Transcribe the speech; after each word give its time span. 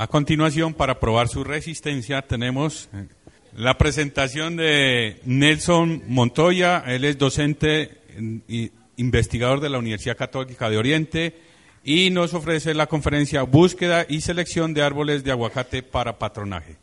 A 0.00 0.06
continuación, 0.06 0.72
para 0.72 0.98
probar 0.98 1.28
su 1.28 1.44
resistencia, 1.44 2.22
tenemos 2.22 2.88
eh, 2.94 3.06
la 3.54 3.76
presentación 3.76 4.56
de 4.56 5.20
Nelson 5.26 6.04
Montoya. 6.06 6.82
Él 6.86 7.04
es 7.04 7.18
docente 7.18 8.00
y 8.48 8.72
investigador 8.96 9.60
de 9.60 9.68
la 9.68 9.76
Universidad 9.78 10.16
Católica 10.16 10.70
de 10.70 10.78
Oriente 10.78 11.38
y 11.84 12.08
nos 12.08 12.32
ofrece 12.32 12.72
la 12.72 12.86
conferencia 12.86 13.42
Búsqueda 13.42 14.06
y 14.08 14.22
selección 14.22 14.72
de 14.72 14.80
árboles 14.80 15.22
de 15.22 15.32
aguacate 15.32 15.82
para 15.82 16.18
patronaje. 16.18 16.78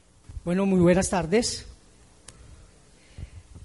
Bueno, 0.46 0.68
muy 0.68 0.80
buenas 0.80 1.10
tardes. 1.10 1.66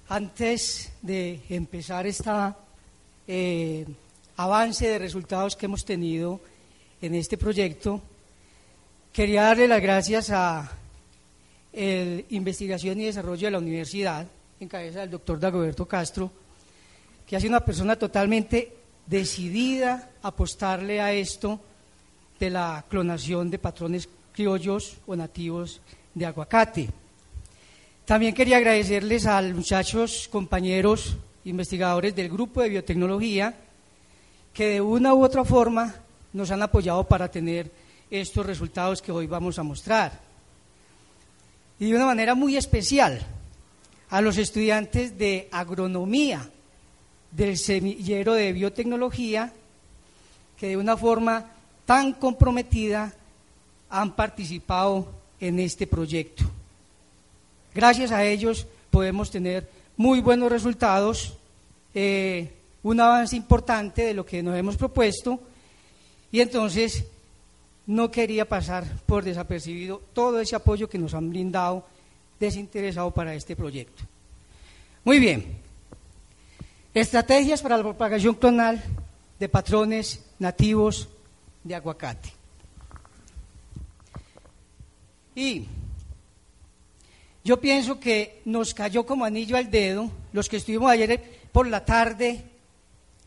Antes 0.09 0.91
de 1.03 1.41
empezar 1.49 2.07
este 2.07 2.55
avance 4.35 4.87
de 4.87 4.97
resultados 4.97 5.55
que 5.55 5.67
hemos 5.67 5.85
tenido 5.85 6.41
en 7.03 7.13
este 7.13 7.37
proyecto, 7.37 8.01
quería 9.13 9.43
darle 9.43 9.67
las 9.67 9.81
gracias 9.81 10.31
a 10.31 10.71
el 11.71 12.25
Investigación 12.29 12.99
y 12.99 13.05
Desarrollo 13.05 13.47
de 13.47 13.51
la 13.51 13.59
Universidad, 13.59 14.25
en 14.59 14.67
cabeza 14.67 15.01
del 15.01 15.11
doctor 15.11 15.39
Dagoberto 15.39 15.87
Castro, 15.87 16.31
que 17.25 17.35
ha 17.35 17.39
sido 17.39 17.51
una 17.51 17.63
persona 17.63 17.95
totalmente 17.95 18.73
decidida 19.05 20.09
a 20.23 20.29
apostarle 20.29 20.99
a 20.99 21.13
esto 21.13 21.59
de 22.39 22.49
la 22.49 22.83
clonación 22.89 23.51
de 23.51 23.59
patrones 23.59 24.09
criollos 24.33 24.97
o 25.05 25.15
nativos 25.15 25.79
de 26.15 26.25
aguacate. 26.25 26.89
También 28.05 28.33
quería 28.33 28.57
agradecerles 28.57 29.27
a 29.27 29.41
los 29.43 29.53
muchachos, 29.55 30.27
compañeros, 30.31 31.17
investigadores 31.45 32.15
del 32.15 32.29
grupo 32.29 32.61
de 32.61 32.69
biotecnología, 32.69 33.55
que 34.53 34.69
de 34.69 34.81
una 34.81 35.13
u 35.13 35.23
otra 35.23 35.45
forma 35.45 35.93
nos 36.33 36.49
han 36.49 36.63
apoyado 36.63 37.03
para 37.07 37.29
tener 37.29 37.82
estos 38.21 38.45
resultados 38.45 39.01
que 39.01 39.11
hoy 39.11 39.25
vamos 39.25 39.57
a 39.57 39.63
mostrar. 39.63 40.19
Y 41.79 41.89
de 41.89 41.95
una 41.95 42.05
manera 42.05 42.35
muy 42.35 42.55
especial 42.55 43.25
a 44.11 44.21
los 44.21 44.37
estudiantes 44.37 45.17
de 45.17 45.49
agronomía 45.51 46.47
del 47.31 47.57
semillero 47.57 48.35
de 48.35 48.53
biotecnología, 48.53 49.51
que 50.59 50.67
de 50.67 50.77
una 50.77 50.95
forma 50.95 51.51
tan 51.85 52.13
comprometida 52.13 53.11
han 53.89 54.15
participado 54.15 55.11
en 55.39 55.59
este 55.59 55.87
proyecto. 55.87 56.43
Gracias 57.73 58.11
a 58.11 58.23
ellos 58.23 58.67
podemos 58.91 59.31
tener 59.31 59.67
muy 59.97 60.21
buenos 60.21 60.51
resultados, 60.51 61.33
eh, 61.95 62.53
un 62.83 62.99
avance 62.99 63.35
importante 63.35 64.03
de 64.03 64.13
lo 64.13 64.23
que 64.23 64.43
nos 64.43 64.55
hemos 64.55 64.77
propuesto 64.77 65.39
y 66.31 66.41
entonces 66.41 67.05
no 67.85 68.11
quería 68.11 68.47
pasar 68.47 68.85
por 69.05 69.23
desapercibido 69.23 70.01
todo 70.13 70.39
ese 70.39 70.55
apoyo 70.55 70.89
que 70.89 70.97
nos 70.97 71.13
han 71.13 71.29
brindado 71.29 71.85
desinteresado 72.39 73.11
para 73.11 73.35
este 73.35 73.55
proyecto. 73.55 74.03
Muy 75.03 75.19
bien, 75.19 75.57
estrategias 76.93 77.61
para 77.61 77.77
la 77.77 77.83
propagación 77.83 78.35
clonal 78.35 78.81
de 79.39 79.49
patrones 79.49 80.23
nativos 80.39 81.09
de 81.63 81.75
aguacate. 81.75 82.31
Y 85.35 85.65
yo 87.43 87.59
pienso 87.59 87.99
que 87.99 88.41
nos 88.45 88.73
cayó 88.73 89.05
como 89.05 89.25
anillo 89.25 89.57
al 89.57 89.69
dedo 89.69 90.09
los 90.31 90.47
que 90.47 90.57
estuvimos 90.57 90.89
ayer 90.89 91.41
por 91.51 91.67
la 91.67 91.83
tarde, 91.83 92.43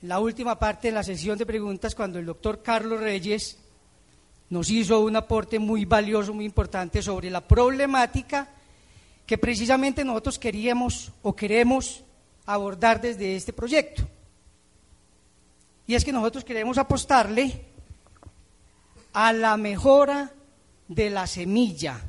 la 0.02 0.20
última 0.20 0.58
parte 0.58 0.88
de 0.88 0.94
la 0.94 1.02
sesión 1.02 1.36
de 1.36 1.44
preguntas, 1.44 1.94
cuando 1.94 2.18
el 2.18 2.26
doctor 2.26 2.62
Carlos 2.62 3.00
Reyes 3.00 3.58
nos 4.50 4.70
hizo 4.70 5.00
un 5.00 5.16
aporte 5.16 5.58
muy 5.58 5.84
valioso, 5.84 6.32
muy 6.32 6.44
importante 6.44 7.02
sobre 7.02 7.30
la 7.30 7.40
problemática 7.40 8.48
que 9.26 9.38
precisamente 9.38 10.04
nosotros 10.04 10.38
queríamos 10.38 11.10
o 11.22 11.34
queremos 11.34 12.04
abordar 12.46 13.00
desde 13.00 13.34
este 13.34 13.52
proyecto. 13.52 14.06
Y 15.88 15.94
es 15.94 16.04
que 16.04 16.12
nosotros 16.12 16.44
queremos 16.44 16.78
apostarle 16.78 17.60
a 19.12 19.32
la 19.32 19.56
mejora 19.56 20.30
de 20.86 21.10
la 21.10 21.26
semilla. 21.26 22.00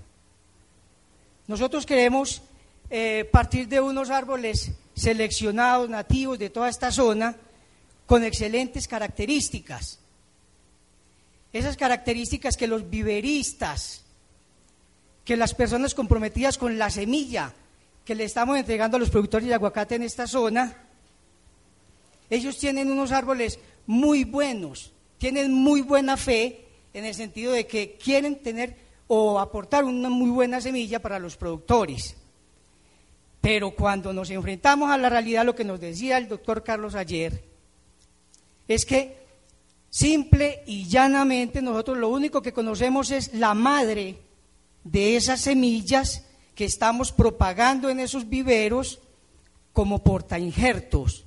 Nosotros 1.48 1.86
queremos 1.86 2.44
eh, 2.90 3.28
partir 3.31 3.68
de 3.68 3.81
unos 3.81 4.12
árboles 4.12 4.72
seleccionados, 4.96 5.90
nativos 5.90 6.38
de 6.38 6.50
toda 6.50 6.69
esta 6.69 6.92
zona, 6.92 7.36
con 8.06 8.24
excelentes 8.24 8.88
características 8.88 10.00
esas 11.53 11.78
características 11.78 12.58
que 12.58 12.68
los 12.68 12.90
viveristas, 12.90 14.03
que 15.25 15.38
las 15.38 15.53
personas 15.53 15.94
comprometidas 15.94 16.58
con 16.58 16.78
la 16.78 16.90
semilla 16.90 17.53
que 18.06 18.16
le 18.16 18.24
estamos 18.24 18.58
entregando 18.58 18.97
a 18.97 19.00
los 19.00 19.09
productores 19.09 19.47
de 19.47 19.53
aguacate 19.53 19.96
en 19.96 20.03
esta 20.03 20.28
zona, 20.28 20.75
ellos 22.30 22.57
tienen 22.57 22.91
unos 22.91 23.12
árboles 23.12 23.59
muy 23.86 24.24
buenos, 24.24 24.94
tienen 25.18 25.53
muy 25.53 25.81
buena 25.81 26.16
fe 26.16 26.66
en 26.94 27.06
el 27.06 27.13
sentido 27.13 27.52
de 27.52 27.68
que 27.68 27.97
quieren 28.02 28.41
tener 28.41 28.75
o 29.07 29.40
aportar 29.40 29.84
una 29.84 30.09
muy 30.09 30.30
buena 30.30 30.62
semilla 30.62 31.02
para 31.02 31.19
los 31.19 31.38
productores. 31.38 32.16
Pero 33.41 33.72
cuando 33.72 34.12
nos 34.13 34.30
enfrentamos 34.30 34.90
a 34.90 34.97
la 34.97 35.09
realidad, 35.09 35.46
lo 35.46 35.56
que 35.56 35.63
nos 35.63 35.80
decía 35.80 36.18
el 36.18 36.28
doctor 36.28 36.63
Carlos 36.63 36.96
ayer, 36.96 37.44
es 38.68 38.86
que 38.86 39.27
Simple 39.97 40.62
y 40.68 40.88
llanamente 40.88 41.59
nosotros 41.59 41.97
lo 41.97 42.09
único 42.09 42.44
que 42.44 42.53
conocemos 42.53 43.09
es 43.09 43.34
la 43.34 43.56
madre 43.56 44.18
de 44.84 45.16
esas 45.16 45.41
semillas 45.41 46.24
que 46.53 46.66
estamos 46.66 47.12
propagando 47.12 47.90
en 47.90 48.00
esos 48.00 48.30
viveros 48.30 49.00
como 49.74 50.03
portainjertos. 50.03 51.25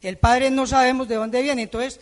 El 0.00 0.18
padre 0.18 0.50
no 0.50 0.66
sabemos 0.66 1.06
de 1.06 1.14
dónde 1.14 1.40
viene, 1.40 1.62
entonces 1.62 2.00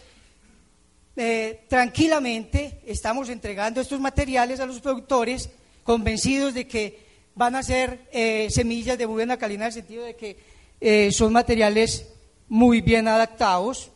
eh, 1.16 1.66
tranquilamente 1.68 2.80
estamos 2.86 3.28
entregando 3.28 3.82
estos 3.82 4.00
materiales 4.00 4.60
a 4.60 4.66
los 4.66 4.80
productores 4.80 5.50
convencidos 5.84 6.54
de 6.54 6.66
que 6.66 7.06
van 7.34 7.54
a 7.54 7.62
ser 7.62 8.08
eh, 8.12 8.48
semillas 8.48 8.96
de 8.96 9.06
muy 9.06 9.16
buena 9.16 9.36
calidad 9.36 9.64
en 9.64 9.66
el 9.66 9.72
sentido 9.74 10.04
de 10.04 10.16
que 10.16 10.38
eh, 10.80 11.12
son 11.12 11.34
materiales 11.34 12.06
muy 12.48 12.80
bien 12.80 13.08
adaptados 13.08 13.90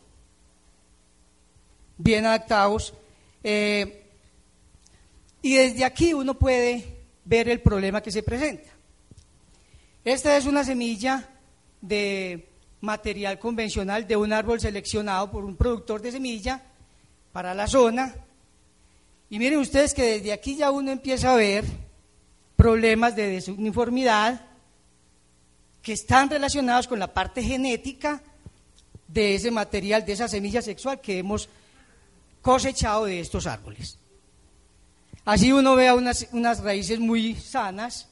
bien 1.97 2.25
adaptados. 2.25 2.93
Eh, 3.43 4.03
y 5.41 5.55
desde 5.55 5.85
aquí 5.85 6.13
uno 6.13 6.33
puede 6.33 6.83
ver 7.23 7.49
el 7.49 7.61
problema 7.61 8.01
que 8.01 8.11
se 8.11 8.23
presenta. 8.23 8.69
Esta 10.03 10.37
es 10.37 10.45
una 10.45 10.63
semilla 10.63 11.29
de 11.81 12.49
material 12.81 13.39
convencional 13.39 14.07
de 14.07 14.15
un 14.15 14.33
árbol 14.33 14.59
seleccionado 14.59 15.31
por 15.31 15.43
un 15.43 15.55
productor 15.55 16.01
de 16.01 16.11
semilla 16.11 16.61
para 17.31 17.53
la 17.53 17.67
zona. 17.67 18.13
Y 19.29 19.39
miren 19.39 19.59
ustedes 19.59 19.93
que 19.93 20.03
desde 20.03 20.33
aquí 20.33 20.55
ya 20.55 20.71
uno 20.71 20.91
empieza 20.91 21.33
a 21.33 21.35
ver 21.35 21.65
problemas 22.55 23.15
de 23.15 23.27
desuniformidad 23.27 24.41
que 25.81 25.93
están 25.93 26.29
relacionados 26.29 26.87
con 26.87 26.99
la 26.99 27.13
parte 27.13 27.43
genética 27.43 28.21
de 29.07 29.35
ese 29.35 29.51
material, 29.51 30.05
de 30.05 30.13
esa 30.13 30.27
semilla 30.27 30.61
sexual 30.61 31.01
que 31.01 31.19
hemos 31.19 31.49
cosechado 32.45 33.05
de 33.05 33.19
estos 33.19 33.47
árboles. 33.47 33.97
Así 35.25 35.51
uno 35.51 35.75
vea 35.75 35.95
unas, 35.95 36.27
unas 36.31 36.61
raíces 36.61 36.99
muy 36.99 37.33
sanas, 37.33 38.07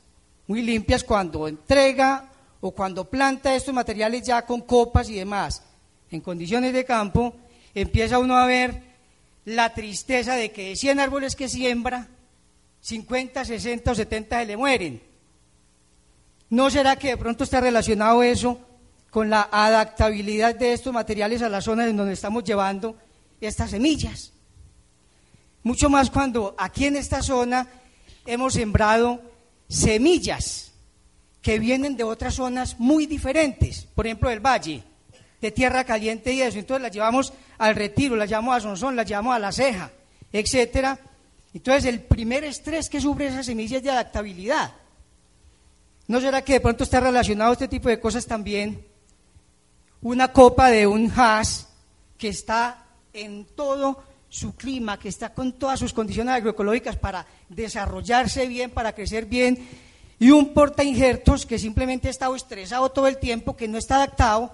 muy 0.47 0.63
limpias 0.63 1.03
cuando 1.03 1.47
entrega 1.47 2.31
o 2.59 2.71
cuando 2.71 3.07
planta 3.07 3.53
estos 3.53 3.75
materiales 3.75 4.23
ya 4.23 4.43
con 4.43 4.61
copas 4.61 5.07
y 5.11 5.13
demás, 5.13 5.61
en 6.09 6.19
condiciones 6.19 6.73
de 6.73 6.83
campo, 6.83 7.35
empieza 7.75 8.17
uno 8.17 8.35
a 8.35 8.47
ver 8.47 8.81
la 9.45 9.71
tristeza 9.71 10.33
de 10.33 10.51
que 10.51 10.69
de 10.69 10.75
100 10.77 10.99
árboles 10.99 11.35
que 11.35 11.47
siembra, 11.47 12.07
50, 12.81 13.45
60 13.45 13.91
o 13.91 13.93
70 13.95 14.39
se 14.39 14.45
le 14.47 14.57
mueren. 14.57 15.03
¿No 16.49 16.71
será 16.71 16.95
que 16.95 17.09
de 17.09 17.17
pronto 17.17 17.43
está 17.43 17.61
relacionado 17.61 18.23
eso 18.23 18.59
con 19.11 19.29
la 19.29 19.47
adaptabilidad 19.51 20.55
de 20.55 20.73
estos 20.73 20.91
materiales 20.91 21.43
a 21.43 21.49
la 21.49 21.61
zona 21.61 21.85
en 21.85 21.95
donde 21.95 22.13
estamos 22.13 22.43
llevando 22.43 22.97
estas 23.47 23.71
semillas. 23.71 24.31
Mucho 25.63 25.89
más 25.89 26.09
cuando 26.09 26.55
aquí 26.57 26.85
en 26.85 26.97
esta 26.97 27.21
zona 27.21 27.67
hemos 28.25 28.53
sembrado 28.53 29.21
semillas 29.67 30.71
que 31.41 31.59
vienen 31.59 31.97
de 31.97 32.03
otras 32.03 32.35
zonas 32.35 32.79
muy 32.79 33.05
diferentes, 33.05 33.85
por 33.95 34.05
ejemplo 34.05 34.29
del 34.29 34.39
valle, 34.39 34.83
de 35.41 35.51
tierra 35.51 35.83
caliente 35.83 36.33
y 36.33 36.41
eso. 36.41 36.57
Entonces 36.57 36.81
las 36.81 36.91
llevamos 36.91 37.33
al 37.57 37.75
retiro, 37.75 38.15
las 38.15 38.29
llevamos 38.29 38.55
a 38.55 38.59
Sonsón, 38.61 38.95
las 38.95 39.05
llevamos 39.05 39.35
a 39.35 39.39
la 39.39 39.51
ceja, 39.51 39.91
etcétera. 40.31 40.99
Entonces 41.53 41.85
el 41.85 42.01
primer 42.01 42.43
estrés 42.43 42.89
que 42.89 43.01
sufre 43.01 43.27
esa 43.27 43.43
semilla 43.43 43.77
es 43.77 43.83
de 43.83 43.91
adaptabilidad. 43.91 44.73
¿No 46.07 46.19
será 46.19 46.41
que 46.41 46.53
de 46.53 46.59
pronto 46.59 46.83
está 46.83 46.99
relacionado 46.99 47.53
este 47.53 47.67
tipo 47.67 47.89
de 47.89 47.99
cosas 47.99 48.25
también? 48.25 48.85
Una 50.01 50.31
copa 50.31 50.69
de 50.69 50.87
un 50.87 51.11
hash 51.15 51.61
que 52.17 52.29
está 52.29 52.82
en 53.13 53.45
todo 53.45 54.03
su 54.29 54.55
clima, 54.55 54.97
que 54.97 55.09
está 55.09 55.33
con 55.33 55.53
todas 55.53 55.79
sus 55.79 55.93
condiciones 55.93 56.33
agroecológicas 56.33 56.97
para 56.97 57.25
desarrollarse 57.49 58.47
bien, 58.47 58.71
para 58.71 58.93
crecer 58.93 59.27
bien, 59.27 59.67
y 60.19 60.31
un 60.31 60.53
porta 60.53 60.83
injertos 60.83 61.45
que 61.45 61.59
simplemente 61.59 62.07
ha 62.07 62.11
estado 62.11 62.35
estresado 62.35 62.89
todo 62.89 63.07
el 63.07 63.17
tiempo, 63.17 63.55
que 63.55 63.67
no 63.67 63.77
está 63.77 63.97
adaptado, 63.97 64.51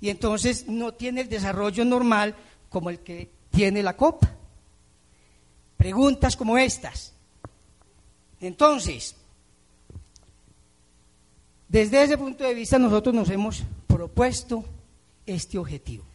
y 0.00 0.10
entonces 0.10 0.66
no 0.66 0.92
tiene 0.92 1.20
el 1.20 1.28
desarrollo 1.28 1.84
normal 1.84 2.34
como 2.68 2.90
el 2.90 2.98
que 2.98 3.30
tiene 3.50 3.82
la 3.82 3.96
copa. 3.96 4.28
Preguntas 5.76 6.36
como 6.36 6.58
estas. 6.58 7.12
Entonces, 8.40 9.14
desde 11.68 12.02
ese 12.02 12.18
punto 12.18 12.42
de 12.42 12.54
vista 12.54 12.78
nosotros 12.78 13.14
nos 13.14 13.30
hemos 13.30 13.62
propuesto 13.86 14.64
este 15.24 15.58
objetivo. 15.58 16.11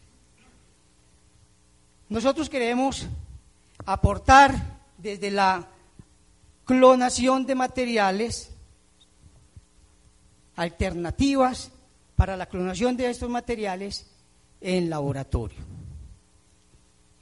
Nosotros 2.08 2.48
queremos 2.48 3.06
aportar 3.84 4.54
desde 4.96 5.30
la 5.30 5.68
clonación 6.64 7.44
de 7.44 7.54
materiales 7.54 8.50
alternativas 10.56 11.70
para 12.16 12.36
la 12.36 12.46
clonación 12.46 12.96
de 12.96 13.10
estos 13.10 13.28
materiales 13.28 14.06
en 14.60 14.88
laboratorio. 14.90 15.58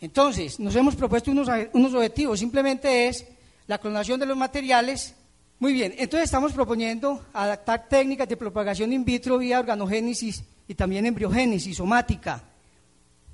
Entonces, 0.00 0.60
nos 0.60 0.74
hemos 0.76 0.94
propuesto 0.94 1.30
unos, 1.30 1.48
unos 1.72 1.94
objetivos, 1.94 2.38
simplemente 2.38 3.08
es 3.08 3.26
la 3.66 3.78
clonación 3.78 4.20
de 4.20 4.26
los 4.26 4.36
materiales. 4.36 5.14
Muy 5.58 5.72
bien, 5.72 5.94
entonces 5.98 6.26
estamos 6.26 6.52
proponiendo 6.52 7.26
adaptar 7.32 7.88
técnicas 7.88 8.28
de 8.28 8.36
propagación 8.36 8.92
in 8.92 9.04
vitro 9.04 9.38
vía 9.38 9.58
organogénesis 9.58 10.44
y 10.68 10.74
también 10.74 11.06
embriogénesis 11.06 11.76
somática 11.76 12.42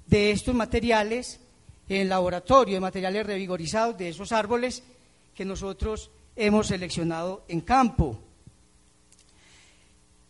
de 0.06 0.31
estos 0.31 0.54
materiales 0.54 1.40
en 1.88 2.08
laboratorio, 2.08 2.75
de 2.75 2.81
materiales 2.81 3.26
revigorizados 3.26 3.99
de 3.99 4.08
esos 4.08 4.32
árboles 4.32 4.82
que 5.34 5.44
nosotros 5.44 6.10
hemos 6.37 6.69
seleccionado 6.69 7.44
en 7.49 7.60
campo. 7.60 8.19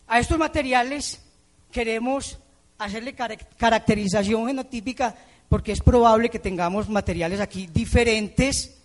A 0.09 0.19
estos 0.19 0.39
materiales 0.39 1.23
queremos 1.71 2.39
hacerle 2.79 3.15
caracterización 3.15 4.47
genotípica 4.47 5.15
porque 5.49 5.73
es 5.73 5.81
probable 5.81 6.31
que 6.31 6.39
tengamos 6.39 6.89
materiales 6.89 7.41
aquí 7.41 7.67
diferentes 7.67 8.83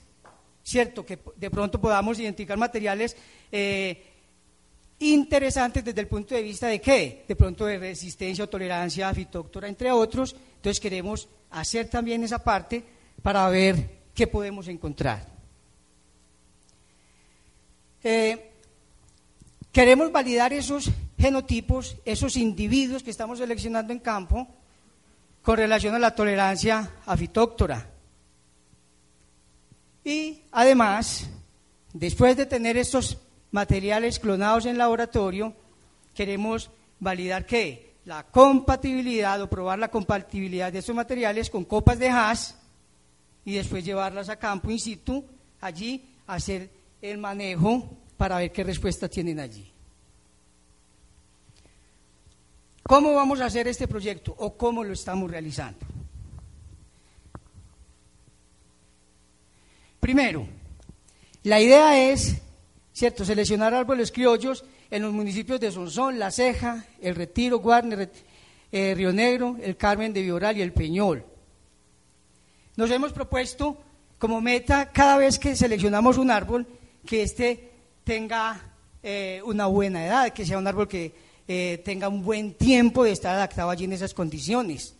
¿cierto? 0.67 1.05
Que 1.05 1.17
de 1.37 1.49
pronto 1.49 1.79
podamos 1.79 2.19
identificar 2.19 2.57
materiales 2.57 3.15
eh, 3.49 4.03
interesantes 4.99 5.81
desde 5.81 6.01
el 6.01 6.07
punto 6.07 6.35
de 6.35 6.41
vista 6.41 6.67
de 6.67 6.81
qué? 6.81 7.23
De 7.25 7.37
pronto 7.37 7.65
de 7.65 7.79
resistencia 7.79 8.43
o 8.43 8.49
tolerancia 8.49 9.07
a 9.07 9.13
fitóctora, 9.13 9.69
entre 9.69 9.93
otros. 9.93 10.35
Entonces 10.57 10.79
queremos 10.79 11.29
hacer 11.49 11.89
también 11.89 12.23
esa 12.23 12.43
parte 12.43 12.83
para 13.21 13.47
ver 13.49 13.89
qué 14.13 14.27
podemos 14.27 14.67
encontrar. 14.67 15.25
Eh, 18.03 18.51
queremos 19.71 20.11
validar 20.11 20.53
esos 20.53 20.91
genotipos, 21.17 21.97
esos 22.05 22.37
individuos 22.37 23.03
que 23.03 23.11
estamos 23.11 23.39
seleccionando 23.39 23.93
en 23.93 23.99
campo 23.99 24.47
con 25.41 25.57
relación 25.57 25.95
a 25.95 25.99
la 25.99 26.15
tolerancia 26.15 26.91
a 27.05 27.15
fitóctora. 27.15 27.89
Y 30.03 30.41
además, 30.51 31.29
después 31.93 32.37
de 32.37 32.45
tener 32.45 32.77
estos 32.77 33.17
materiales 33.51 34.19
clonados 34.19 34.65
en 34.65 34.77
laboratorio, 34.77 35.53
queremos 36.13 36.69
validar 36.99 37.45
qué? 37.45 37.86
La 38.07 38.23
compatibilidad 38.23 39.41
o 39.41 39.49
probar 39.49 39.77
la 39.77 39.91
compatibilidad 39.91 40.71
de 40.71 40.79
estos 40.79 40.95
materiales 40.95 41.49
con 41.49 41.65
copas 41.65 41.99
de 41.99 42.07
hash 42.07 42.51
y 43.43 43.55
después 43.55 43.83
llevarlas 43.83 44.29
a 44.29 44.39
campo 44.39 44.71
in 44.71 44.79
situ, 44.79 45.25
allí 45.59 46.07
hacer 46.25 46.69
el 47.01 47.17
manejo 47.17 47.83
para 48.15 48.37
ver 48.37 48.53
qué 48.53 48.63
respuesta 48.63 49.09
tienen 49.09 49.41
allí. 49.41 49.69
¿Cómo 52.83 53.13
vamos 53.13 53.41
a 53.41 53.47
hacer 53.47 53.67
este 53.67 53.89
proyecto 53.89 54.33
o 54.37 54.55
cómo 54.55 54.85
lo 54.85 54.93
estamos 54.93 55.29
realizando? 55.29 55.85
Primero, 59.99 60.47
la 61.43 61.59
idea 61.59 62.09
es, 62.09 62.41
¿cierto?, 62.97 63.23
seleccionar 63.23 63.75
árboles 63.75 64.11
criollos 64.11 64.65
en 64.89 65.03
los 65.03 65.13
municipios 65.13 65.59
de 65.59 65.71
Sonsón, 65.71 66.17
La 66.17 66.31
Ceja, 66.31 66.83
El 66.99 67.13
Retiro, 67.13 67.59
Guarne, 67.59 68.09
eh, 68.71 68.95
Río 68.97 69.13
Negro, 69.13 69.55
El 69.61 69.77
Carmen 69.77 70.11
de 70.11 70.23
Vioral 70.23 70.57
y 70.57 70.63
El 70.63 70.73
Peñol. 70.73 71.23
Nos 72.75 72.89
hemos 72.89 73.13
propuesto 73.13 73.77
como 74.17 74.41
meta 74.41 74.91
cada 74.91 75.19
vez 75.19 75.37
que 75.37 75.55
seleccionamos 75.55 76.17
un 76.17 76.31
árbol 76.31 76.65
que 77.05 77.21
éste 77.21 77.69
tenga 78.03 78.59
eh, 79.03 79.43
una 79.45 79.67
buena 79.67 80.03
edad, 80.03 80.33
que 80.33 80.43
sea 80.43 80.57
un 80.57 80.65
árbol 80.65 80.87
que 80.87 81.13
eh, 81.47 81.79
tenga 81.85 82.09
un 82.09 82.23
buen 82.23 82.55
tiempo 82.55 83.03
de 83.03 83.11
estar 83.11 83.35
adaptado 83.35 83.69
allí 83.69 83.83
en 83.85 83.93
esas 83.93 84.15
condiciones, 84.15 84.95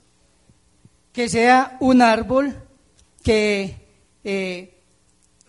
que 1.11 1.27
sea 1.27 1.77
un 1.79 2.03
árbol 2.03 2.61
que 3.23 3.88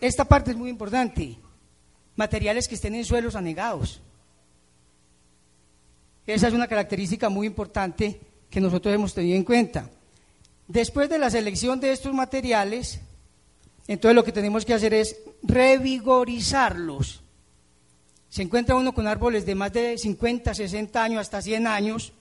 esta 0.01 0.25
parte 0.25 0.49
es 0.49 0.57
muy 0.57 0.71
importante. 0.71 1.37
Materiales 2.19 2.67
que 2.67 2.75
estén 2.75 2.95
en 2.95 3.05
suelos 3.05 3.37
anegados. 3.37 4.01
Esa 6.27 6.49
es 6.49 6.53
una 6.53 6.67
característica 6.67 7.29
muy 7.29 7.47
importante 7.47 8.19
que 8.49 8.59
nosotros 8.59 8.93
hemos 8.93 9.13
tenido 9.13 9.37
en 9.37 9.45
cuenta. 9.45 9.89
Después 10.67 11.07
de 11.07 11.17
la 11.17 11.29
selección 11.29 11.79
de 11.79 11.93
estos 11.93 12.13
materiales, 12.13 12.99
entonces 13.87 14.17
lo 14.17 14.25
que 14.25 14.33
tenemos 14.33 14.65
que 14.65 14.73
hacer 14.73 14.93
es 14.93 15.15
revigorizarlos. 15.43 17.21
Se 18.27 18.41
encuentra 18.41 18.75
uno 18.75 18.93
con 18.93 19.07
árboles 19.07 19.45
de 19.45 19.55
más 19.55 19.71
de 19.71 19.97
50, 19.97 20.53
60 20.53 21.01
años, 21.01 21.21
hasta 21.21 21.41
100 21.41 21.67
años. 21.67 22.11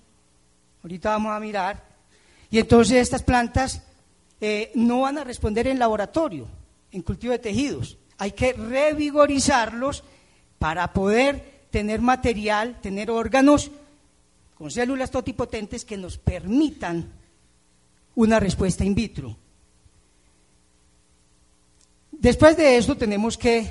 Ahorita 0.85 1.11
vamos 1.11 1.33
a 1.33 1.41
mirar. 1.41 1.85
Y 2.53 2.61
entonces 2.61 2.99
estas 2.99 3.25
plantas 3.25 3.83
eh, 4.41 4.71
no 4.77 5.01
van 5.01 5.19
a 5.19 5.25
responder 5.25 5.67
en 5.67 5.81
laboratorio 5.81 6.47
en 6.93 7.03
cultivo 7.03 7.33
de 7.33 7.41
tejidos. 7.41 7.99
Hay 8.19 8.33
que 8.33 8.53
revigorizarlos 8.53 10.05
para 10.59 10.93
poder 10.93 11.67
tener 11.71 12.01
material, 12.01 12.81
tener 12.81 13.11
órganos 13.11 13.71
con 14.55 14.71
células 14.71 15.11
totipotentes 15.11 15.85
que 15.85 15.97
nos 15.97 16.19
permitan 16.19 17.13
una 18.17 18.41
respuesta 18.41 18.85
in 18.85 18.95
vitro. 18.95 19.37
Después 22.11 22.57
de 22.57 22.77
esto 22.77 22.97
tenemos 22.97 23.39
que 23.39 23.71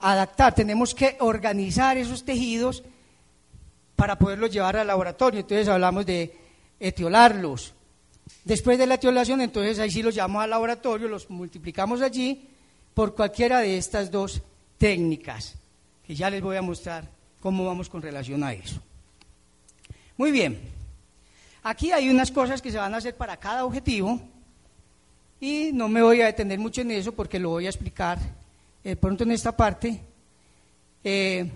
adaptar, 0.00 0.54
tenemos 0.54 0.94
que 0.94 1.16
organizar 1.20 1.96
esos 1.96 2.24
tejidos 2.24 2.82
para 3.96 4.18
poderlos 4.18 4.50
llevar 4.50 4.76
al 4.76 4.86
laboratorio. 4.86 5.40
Entonces 5.40 5.68
hablamos 5.68 6.04
de 6.04 6.36
etiolarlos, 6.78 7.72
Después 8.44 8.78
de 8.78 8.86
la 8.86 8.94
etiolación, 8.94 9.40
entonces 9.40 9.78
ahí 9.78 9.90
sí 9.90 10.02
los 10.02 10.14
llamamos 10.14 10.44
al 10.44 10.50
laboratorio, 10.50 11.08
los 11.08 11.28
multiplicamos 11.30 12.00
allí 12.02 12.48
por 12.98 13.14
cualquiera 13.14 13.60
de 13.60 13.78
estas 13.78 14.10
dos 14.10 14.42
técnicas, 14.76 15.54
que 16.04 16.16
ya 16.16 16.28
les 16.30 16.42
voy 16.42 16.56
a 16.56 16.62
mostrar 16.62 17.08
cómo 17.38 17.64
vamos 17.64 17.88
con 17.88 18.02
relación 18.02 18.42
a 18.42 18.52
eso. 18.52 18.82
Muy 20.16 20.32
bien, 20.32 20.60
aquí 21.62 21.92
hay 21.92 22.08
unas 22.10 22.32
cosas 22.32 22.60
que 22.60 22.72
se 22.72 22.76
van 22.76 22.92
a 22.92 22.96
hacer 22.96 23.14
para 23.14 23.36
cada 23.36 23.64
objetivo 23.64 24.20
y 25.38 25.70
no 25.72 25.86
me 25.86 26.02
voy 26.02 26.22
a 26.22 26.26
detener 26.26 26.58
mucho 26.58 26.80
en 26.80 26.90
eso 26.90 27.12
porque 27.12 27.38
lo 27.38 27.50
voy 27.50 27.66
a 27.66 27.68
explicar 27.68 28.18
eh, 28.82 28.96
pronto 28.96 29.22
en 29.22 29.30
esta 29.30 29.56
parte, 29.56 30.00
eh, 31.04 31.48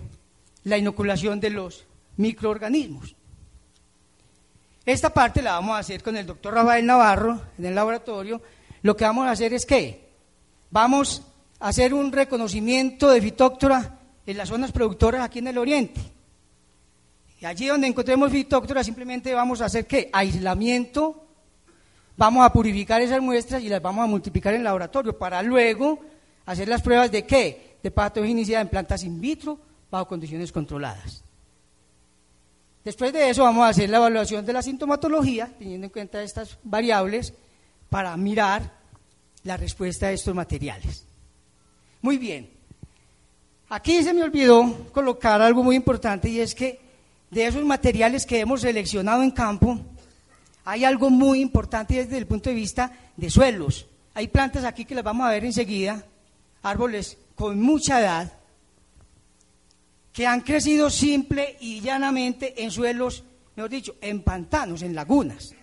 la 0.63 0.77
inoculación 0.77 1.41
de 1.41 1.49
los 1.49 1.83
microorganismos. 2.15 3.17
Esta 4.85 5.09
parte 5.09 5.41
la 5.41 5.55
vamos 5.55 5.75
a 5.75 5.79
hacer 5.79 6.01
con 6.01 6.15
el 6.15 6.25
doctor 6.25 6.53
Rafael 6.53 6.85
Navarro 6.85 7.41
en 7.59 7.65
el 7.65 7.75
laboratorio. 7.75 8.41
Lo 8.81 8.95
que 8.95 9.03
vamos 9.03 9.27
a 9.27 9.31
hacer 9.31 9.53
es 9.53 9.65
que 9.65 10.07
vamos 10.71 11.21
hacer 11.59 11.93
un 11.93 12.11
reconocimiento 12.11 13.09
de 13.09 13.21
fitóctora 13.21 13.99
en 14.25 14.37
las 14.37 14.49
zonas 14.49 14.71
productoras 14.71 15.23
aquí 15.23 15.39
en 15.39 15.47
el 15.47 15.57
oriente. 15.57 16.01
Y 17.39 17.45
allí 17.45 17.67
donde 17.67 17.87
encontremos 17.87 18.31
fitóctora 18.31 18.83
simplemente 18.83 19.33
vamos 19.33 19.61
a 19.61 19.65
hacer 19.65 19.85
qué? 19.85 20.09
Aislamiento, 20.13 21.25
vamos 22.15 22.45
a 22.45 22.53
purificar 22.53 23.01
esas 23.01 23.21
muestras 23.21 23.61
y 23.61 23.69
las 23.69 23.81
vamos 23.81 24.03
a 24.03 24.07
multiplicar 24.07 24.53
en 24.53 24.61
el 24.61 24.65
laboratorio 24.65 25.17
para 25.17 25.41
luego 25.41 25.99
hacer 26.45 26.67
las 26.67 26.81
pruebas 26.81 27.11
de 27.11 27.25
qué? 27.25 27.73
de 27.83 27.91
patogenicidad 27.91 28.61
en 28.61 28.69
plantas 28.69 29.03
in 29.03 29.19
vitro 29.19 29.59
bajo 29.91 30.07
condiciones 30.07 30.51
controladas. 30.51 31.21
Después 32.83 33.13
de 33.13 33.29
eso 33.29 33.43
vamos 33.43 33.65
a 33.65 33.69
hacer 33.69 33.89
la 33.89 33.97
evaluación 33.97 34.45
de 34.45 34.53
la 34.53 34.61
sintomatología, 34.61 35.53
teniendo 35.59 35.85
en 35.85 35.91
cuenta 35.91 36.23
estas 36.23 36.57
variables, 36.63 37.33
para 37.89 38.15
mirar 38.17 38.73
la 39.43 39.57
respuesta 39.57 40.07
a 40.07 40.11
estos 40.11 40.33
materiales. 40.33 41.05
Muy 42.03 42.17
bien. 42.17 42.49
Aquí 43.69 44.03
se 44.03 44.13
me 44.13 44.23
olvidó 44.23 44.89
colocar 44.91 45.41
algo 45.41 45.63
muy 45.63 45.77
importante 45.77 46.27
y 46.27 46.41
es 46.41 46.53
que 46.53 46.81
de 47.31 47.47
esos 47.47 47.63
materiales 47.63 48.25
que 48.25 48.41
hemos 48.41 48.59
seleccionado 48.59 49.23
en 49.23 49.31
campo, 49.31 49.79
hay 50.65 50.83
algo 50.83 51.09
muy 51.09 51.39
importante 51.39 51.95
desde 51.95 52.17
el 52.17 52.27
punto 52.27 52.49
de 52.49 52.57
vista 52.57 52.91
de 53.15 53.29
suelos. 53.29 53.87
Hay 54.15 54.27
plantas 54.27 54.65
aquí 54.65 54.83
que 54.83 54.95
las 54.95 55.03
vamos 55.05 55.25
a 55.25 55.29
ver 55.29 55.45
enseguida, 55.45 56.05
árboles 56.61 57.17
con 57.35 57.61
mucha 57.61 58.01
edad, 58.01 58.33
que 60.11 60.27
han 60.27 60.41
crecido 60.41 60.89
simple 60.89 61.55
y 61.61 61.79
llanamente 61.79 62.63
en 62.63 62.69
suelos, 62.69 63.23
mejor 63.55 63.71
dicho, 63.71 63.95
en 64.01 64.23
pantanos, 64.23 64.81
en 64.81 64.93
lagunas. 64.93 65.55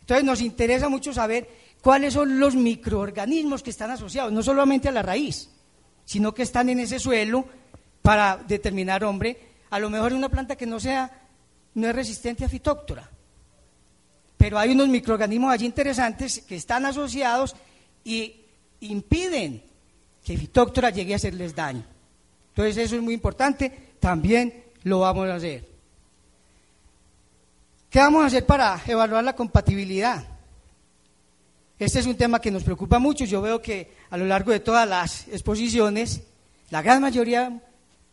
Entonces 0.00 0.24
nos 0.24 0.42
interesa 0.42 0.90
mucho 0.90 1.14
saber 1.14 1.48
cuáles 1.88 2.12
son 2.12 2.38
los 2.38 2.54
microorganismos 2.54 3.62
que 3.62 3.70
están 3.70 3.90
asociados, 3.90 4.30
no 4.30 4.42
solamente 4.42 4.90
a 4.90 4.92
la 4.92 5.00
raíz, 5.00 5.48
sino 6.04 6.34
que 6.34 6.42
están 6.42 6.68
en 6.68 6.80
ese 6.80 6.98
suelo 6.98 7.46
para 8.02 8.36
determinar, 8.36 9.04
hombre, 9.04 9.38
a 9.70 9.78
lo 9.78 9.88
mejor 9.88 10.12
una 10.12 10.28
planta 10.28 10.54
que 10.54 10.66
no 10.66 10.78
sea, 10.78 11.10
no 11.72 11.88
es 11.88 11.96
resistente 11.96 12.44
a 12.44 12.48
fitóctora, 12.50 13.08
pero 14.36 14.58
hay 14.58 14.72
unos 14.72 14.88
microorganismos 14.88 15.50
allí 15.50 15.64
interesantes 15.64 16.40
que 16.40 16.56
están 16.56 16.84
asociados 16.84 17.56
y 18.04 18.36
impiden 18.80 19.64
que 20.22 20.36
fitóctora 20.36 20.90
llegue 20.90 21.14
a 21.14 21.16
hacerles 21.16 21.54
daño. 21.54 21.86
Entonces 22.50 22.76
eso 22.76 22.96
es 22.96 23.02
muy 23.02 23.14
importante, 23.14 23.94
también 23.98 24.62
lo 24.82 24.98
vamos 24.98 25.26
a 25.30 25.36
hacer. 25.36 25.66
¿Qué 27.88 27.98
vamos 27.98 28.24
a 28.24 28.26
hacer 28.26 28.44
para 28.44 28.78
evaluar 28.86 29.24
la 29.24 29.34
compatibilidad? 29.34 30.37
Este 31.78 32.00
es 32.00 32.06
un 32.06 32.16
tema 32.16 32.40
que 32.40 32.50
nos 32.50 32.64
preocupa 32.64 32.98
mucho. 32.98 33.24
Yo 33.24 33.40
veo 33.40 33.62
que 33.62 33.92
a 34.10 34.16
lo 34.16 34.26
largo 34.26 34.50
de 34.50 34.60
todas 34.60 34.88
las 34.88 35.28
exposiciones, 35.28 36.22
la 36.70 36.82
gran 36.82 37.00
mayoría 37.00 37.60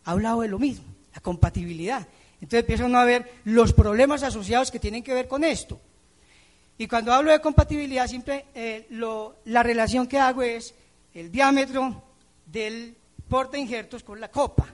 ha 0.03 0.11
hablado 0.11 0.41
de 0.41 0.47
lo 0.47 0.59
mismo, 0.59 0.85
la 1.13 1.21
compatibilidad. 1.21 2.07
Entonces 2.35 2.59
empiezan 2.59 2.95
a 2.95 3.03
ver 3.05 3.31
los 3.43 3.73
problemas 3.73 4.21
asociados 4.21 4.69
que 4.69 4.79
tienen 4.79 5.03
que 5.03 5.13
ver 5.13 5.27
con 5.27 5.43
esto. 5.43 5.79
Y 6.77 6.87
cuando 6.87 7.13
hablo 7.13 7.31
de 7.31 7.39
compatibilidad, 7.39 8.07
siempre 8.07 8.45
eh, 8.53 8.87
la 9.45 9.63
relación 9.63 10.05
que 10.07 10.19
hago 10.19 10.43
es 10.43 10.75
el 11.13 11.31
diámetro 11.31 12.03
del 12.45 12.95
porta 13.27 13.57
injertos 13.57 14.03
con 14.03 14.19
la 14.19 14.29
copa. 14.29 14.67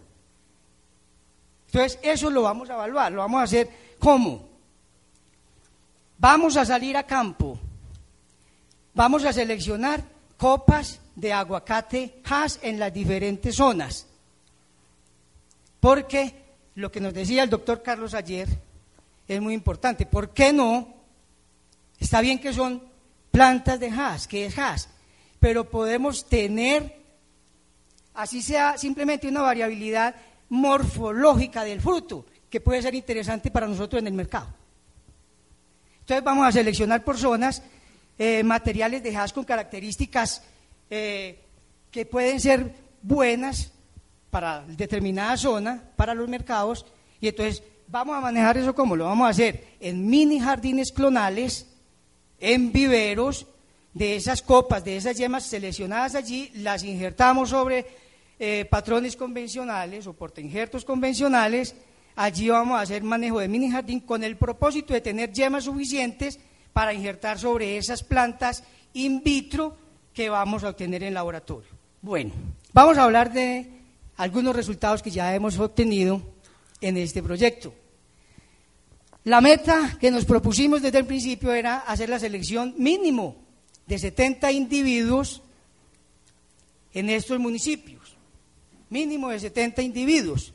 Entonces, 1.68 2.00
eso 2.02 2.30
lo 2.30 2.42
vamos 2.42 2.70
a 2.70 2.74
evaluar, 2.74 3.12
lo 3.12 3.20
vamos 3.20 3.40
a 3.40 3.44
hacer 3.44 3.70
¿cómo? 4.00 4.50
Vamos 6.18 6.58
a 6.58 6.66
salir 6.66 6.98
a 6.98 7.04
campo, 7.04 7.58
vamos 8.94 9.24
a 9.26 9.34
seleccionar 9.34 10.04
copas 10.38 11.00
de 11.16 11.34
aguacate 11.34 12.22
Hass 12.30 12.60
en 12.62 12.80
las 12.80 12.94
diferentes 12.94 13.56
zonas. 13.56 14.08
Porque 15.80 16.36
lo 16.76 16.92
que 16.92 17.00
nos 17.00 17.14
decía 17.14 17.44
el 17.44 17.50
doctor 17.50 17.82
Carlos 17.82 18.14
ayer 18.14 18.48
es 19.28 19.42
muy 19.42 19.54
importante. 19.54 20.06
¿Por 20.06 20.32
qué 20.32 20.54
no? 20.54 20.94
Está 22.00 22.22
bien 22.22 22.40
que 22.40 22.54
son 22.54 22.84
plantas 23.32 23.80
de 23.80 23.90
Hass, 23.90 24.28
que 24.28 24.46
es 24.46 24.58
Hass, 24.58 24.90
pero 25.40 25.70
podemos 25.70 26.28
tener 26.28 27.02
así 28.14 28.42
sea 28.42 28.78
simplemente 28.78 29.28
una 29.28 29.42
variabilidad 29.42 30.16
morfológica 30.50 31.64
del 31.64 31.82
fruto, 31.82 32.26
que 32.50 32.60
puede 32.60 32.82
ser 32.82 32.94
interesante 32.94 33.52
para 33.52 33.68
nosotros 33.68 34.02
en 34.02 34.08
el 34.08 34.14
mercado. 34.14 34.48
Entonces 36.02 36.24
vamos 36.24 36.46
a 36.46 36.52
seleccionar 36.52 37.04
por 37.04 37.18
zonas 37.18 37.64
eh, 38.24 38.44
materiales 38.44 39.02
de 39.02 39.18
con 39.34 39.44
características 39.44 40.44
eh, 40.92 41.40
que 41.90 42.06
pueden 42.06 42.40
ser 42.40 42.72
buenas 43.02 43.72
para 44.30 44.62
determinada 44.62 45.36
zona, 45.38 45.82
para 45.96 46.14
los 46.14 46.30
mercados, 46.30 46.86
y 47.20 47.30
entonces 47.30 47.64
vamos 47.88 48.16
a 48.16 48.22
manejar 48.22 48.60
eso 48.60 48.76
como 48.76 48.96
lo 48.96 49.06
vamos 49.06 49.26
a 49.26 49.32
hacer 49.32 49.76
en 49.80 50.08
mini 50.08 50.40
jardines 50.40 50.92
clonales, 50.92 51.66
en 52.40 52.72
viveros, 52.72 53.48
de 53.92 54.16
esas 54.16 54.44
copas, 54.44 54.86
de 54.86 54.98
esas 54.98 55.18
yemas 55.18 55.48
seleccionadas 55.48 56.14
allí, 56.14 56.52
las 56.54 56.84
injertamos 56.84 57.50
sobre 57.50 57.88
eh, 58.38 58.66
patrones 58.70 59.16
convencionales 59.16 60.06
o 60.06 60.16
injertos 60.38 60.86
convencionales, 60.86 61.74
allí 62.16 62.50
vamos 62.50 62.78
a 62.78 62.82
hacer 62.82 63.02
manejo 63.02 63.40
de 63.40 63.48
mini 63.48 63.72
jardín 63.72 64.00
con 64.00 64.24
el 64.24 64.38
propósito 64.38 64.94
de 64.94 65.02
tener 65.02 65.34
yemas 65.34 65.64
suficientes 65.64 66.40
para 66.74 66.94
injertar 66.94 67.40
sobre 67.40 67.78
esas 67.78 68.04
plantas 68.04 68.64
in 68.94 69.24
vitro 69.24 69.78
que 70.14 70.30
vamos 70.30 70.64
a 70.64 70.70
obtener 70.70 71.04
en 71.04 71.14
laboratorio. 71.14 71.70
Bueno, 72.02 72.32
vamos 72.74 72.98
a 72.98 73.04
hablar 73.04 73.32
de 73.32 73.70
algunos 74.18 74.56
resultados 74.56 75.02
que 75.02 75.12
ya 75.12 75.34
hemos 75.36 75.58
obtenido 75.60 76.22
en 76.82 76.98
este 76.98 77.22
proyecto. 77.22 77.74
La 79.24 79.40
meta 79.40 79.98
que 80.00 80.12
nos 80.12 80.26
propusimos 80.26 80.82
desde 80.82 81.00
el 81.00 81.06
principio 81.06 81.54
era 81.54 81.80
hacer 81.80 82.10
la 82.10 82.20
selección 82.20 82.74
mínimo 82.78 83.36
de 83.86 84.00
70 84.00 84.52
individuos 84.52 85.42
en 86.94 87.10
estos 87.10 87.40
municipios 87.40 88.02
mínimo 88.92 89.30
de 89.30 89.40
70 89.40 89.82
individuos. 89.82 90.54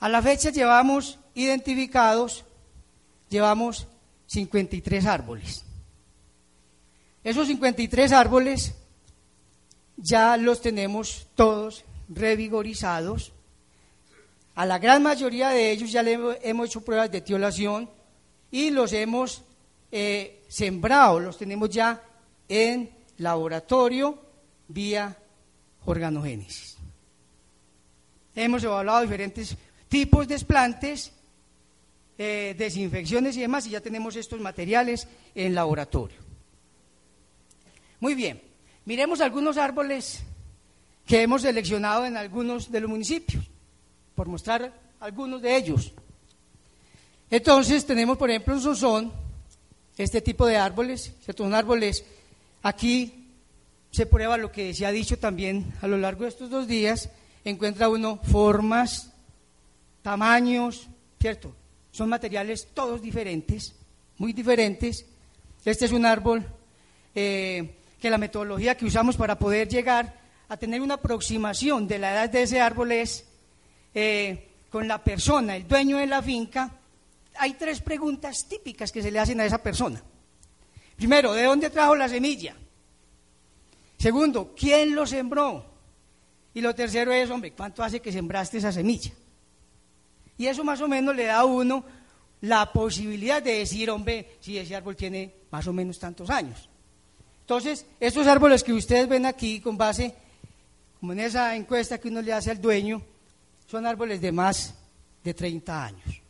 A 0.00 0.08
la 0.08 0.20
fecha 0.22 0.50
llevamos 0.50 1.20
identificados, 1.34 2.44
llevamos 3.28 3.86
53 4.26 5.06
árboles. 5.06 5.64
Esos 7.22 7.46
53 7.46 8.12
árboles 8.12 8.74
ya 9.96 10.36
los 10.36 10.60
tenemos 10.60 11.26
todos 11.34 11.84
revigorizados. 12.08 13.32
A 14.54 14.66
la 14.66 14.78
gran 14.78 15.02
mayoría 15.02 15.48
de 15.50 15.70
ellos 15.70 15.90
ya 15.90 16.02
le 16.02 16.38
hemos 16.42 16.68
hecho 16.68 16.84
pruebas 16.84 17.10
de 17.10 17.20
tiolación 17.20 17.90
y 18.50 18.70
los 18.70 18.92
hemos 18.92 19.42
eh, 19.90 20.44
sembrado, 20.48 21.18
los 21.18 21.38
tenemos 21.38 21.70
ya 21.70 22.02
en 22.48 22.90
laboratorio 23.18 24.18
vía 24.68 25.16
organogénesis. 25.84 26.76
Hemos 28.34 28.64
evaluado 28.64 29.02
diferentes 29.02 29.56
tipos 29.88 30.26
de 30.26 30.34
desplantes, 30.34 31.12
eh, 32.18 32.54
desinfecciones 32.56 33.36
y 33.36 33.40
demás, 33.40 33.66
y 33.66 33.70
ya 33.70 33.80
tenemos 33.80 34.16
estos 34.16 34.40
materiales 34.40 35.08
en 35.34 35.54
laboratorio. 35.54 36.16
Muy 38.00 38.14
bien, 38.14 38.40
miremos 38.84 39.20
algunos 39.20 39.56
árboles 39.56 40.20
que 41.06 41.22
hemos 41.22 41.42
seleccionado 41.42 42.06
en 42.06 42.16
algunos 42.16 42.70
de 42.70 42.80
los 42.80 42.90
municipios, 42.90 43.44
por 44.14 44.28
mostrar 44.28 44.72
algunos 45.00 45.42
de 45.42 45.56
ellos. 45.56 45.92
Entonces 47.30 47.84
tenemos, 47.84 48.16
por 48.16 48.30
ejemplo, 48.30 48.54
en 48.54 48.60
Sonsón, 48.60 49.12
este 49.96 50.20
tipo 50.20 50.46
de 50.46 50.56
árboles, 50.56 51.12
Son 51.36 51.54
árboles, 51.54 52.04
aquí 52.62 53.28
se 53.90 54.06
prueba 54.06 54.36
lo 54.36 54.50
que 54.50 54.74
se 54.74 54.86
ha 54.86 54.90
dicho 54.90 55.18
también 55.18 55.72
a 55.80 55.86
lo 55.86 55.96
largo 55.98 56.24
de 56.24 56.30
estos 56.30 56.50
dos 56.50 56.66
días, 56.66 57.10
encuentra 57.44 57.88
uno 57.88 58.18
formas, 58.22 59.12
tamaños, 60.02 60.88
¿cierto? 61.20 61.54
Son 61.94 62.08
materiales 62.08 62.70
todos 62.74 63.00
diferentes, 63.00 63.72
muy 64.18 64.32
diferentes. 64.32 65.06
Este 65.64 65.84
es 65.84 65.92
un 65.92 66.04
árbol 66.04 66.44
eh, 67.14 67.76
que 68.00 68.10
la 68.10 68.18
metodología 68.18 68.76
que 68.76 68.84
usamos 68.84 69.16
para 69.16 69.38
poder 69.38 69.68
llegar 69.68 70.20
a 70.48 70.56
tener 70.56 70.80
una 70.80 70.94
aproximación 70.94 71.86
de 71.86 72.00
la 72.00 72.12
edad 72.12 72.30
de 72.30 72.42
ese 72.42 72.60
árbol 72.60 72.90
es 72.90 73.24
eh, 73.94 74.48
con 74.70 74.88
la 74.88 75.04
persona, 75.04 75.54
el 75.54 75.68
dueño 75.68 75.98
de 75.98 76.08
la 76.08 76.20
finca. 76.20 76.68
Hay 77.36 77.54
tres 77.54 77.80
preguntas 77.80 78.48
típicas 78.48 78.90
que 78.90 79.00
se 79.00 79.12
le 79.12 79.20
hacen 79.20 79.38
a 79.38 79.46
esa 79.46 79.62
persona. 79.62 80.02
Primero, 80.96 81.32
¿de 81.32 81.44
dónde 81.44 81.70
trajo 81.70 81.94
la 81.94 82.08
semilla? 82.08 82.56
Segundo, 83.96 84.52
¿quién 84.58 84.96
lo 84.96 85.06
sembró? 85.06 85.64
Y 86.54 86.60
lo 86.60 86.74
tercero 86.74 87.12
es, 87.12 87.30
hombre, 87.30 87.52
¿cuánto 87.52 87.84
hace 87.84 88.00
que 88.00 88.10
sembraste 88.10 88.58
esa 88.58 88.72
semilla? 88.72 89.12
Y 90.36 90.46
eso 90.46 90.64
más 90.64 90.80
o 90.80 90.88
menos 90.88 91.14
le 91.14 91.24
da 91.24 91.40
a 91.40 91.44
uno 91.44 91.84
la 92.40 92.72
posibilidad 92.72 93.42
de 93.42 93.58
decir, 93.58 93.90
hombre, 93.90 94.36
si 94.40 94.58
ese 94.58 94.74
árbol 94.74 94.96
tiene 94.96 95.32
más 95.50 95.66
o 95.66 95.72
menos 95.72 95.98
tantos 95.98 96.28
años. 96.30 96.68
Entonces, 97.40 97.86
estos 98.00 98.26
árboles 98.26 98.62
que 98.64 98.72
ustedes 98.72 99.08
ven 99.08 99.26
aquí 99.26 99.60
con 99.60 99.76
base, 99.76 100.14
como 100.98 101.12
en 101.12 101.20
esa 101.20 101.54
encuesta 101.54 101.98
que 101.98 102.08
uno 102.08 102.22
le 102.22 102.32
hace 102.32 102.50
al 102.50 102.60
dueño, 102.60 103.02
son 103.66 103.86
árboles 103.86 104.20
de 104.20 104.32
más 104.32 104.74
de 105.22 105.34
30 105.34 105.84
años. 105.84 106.22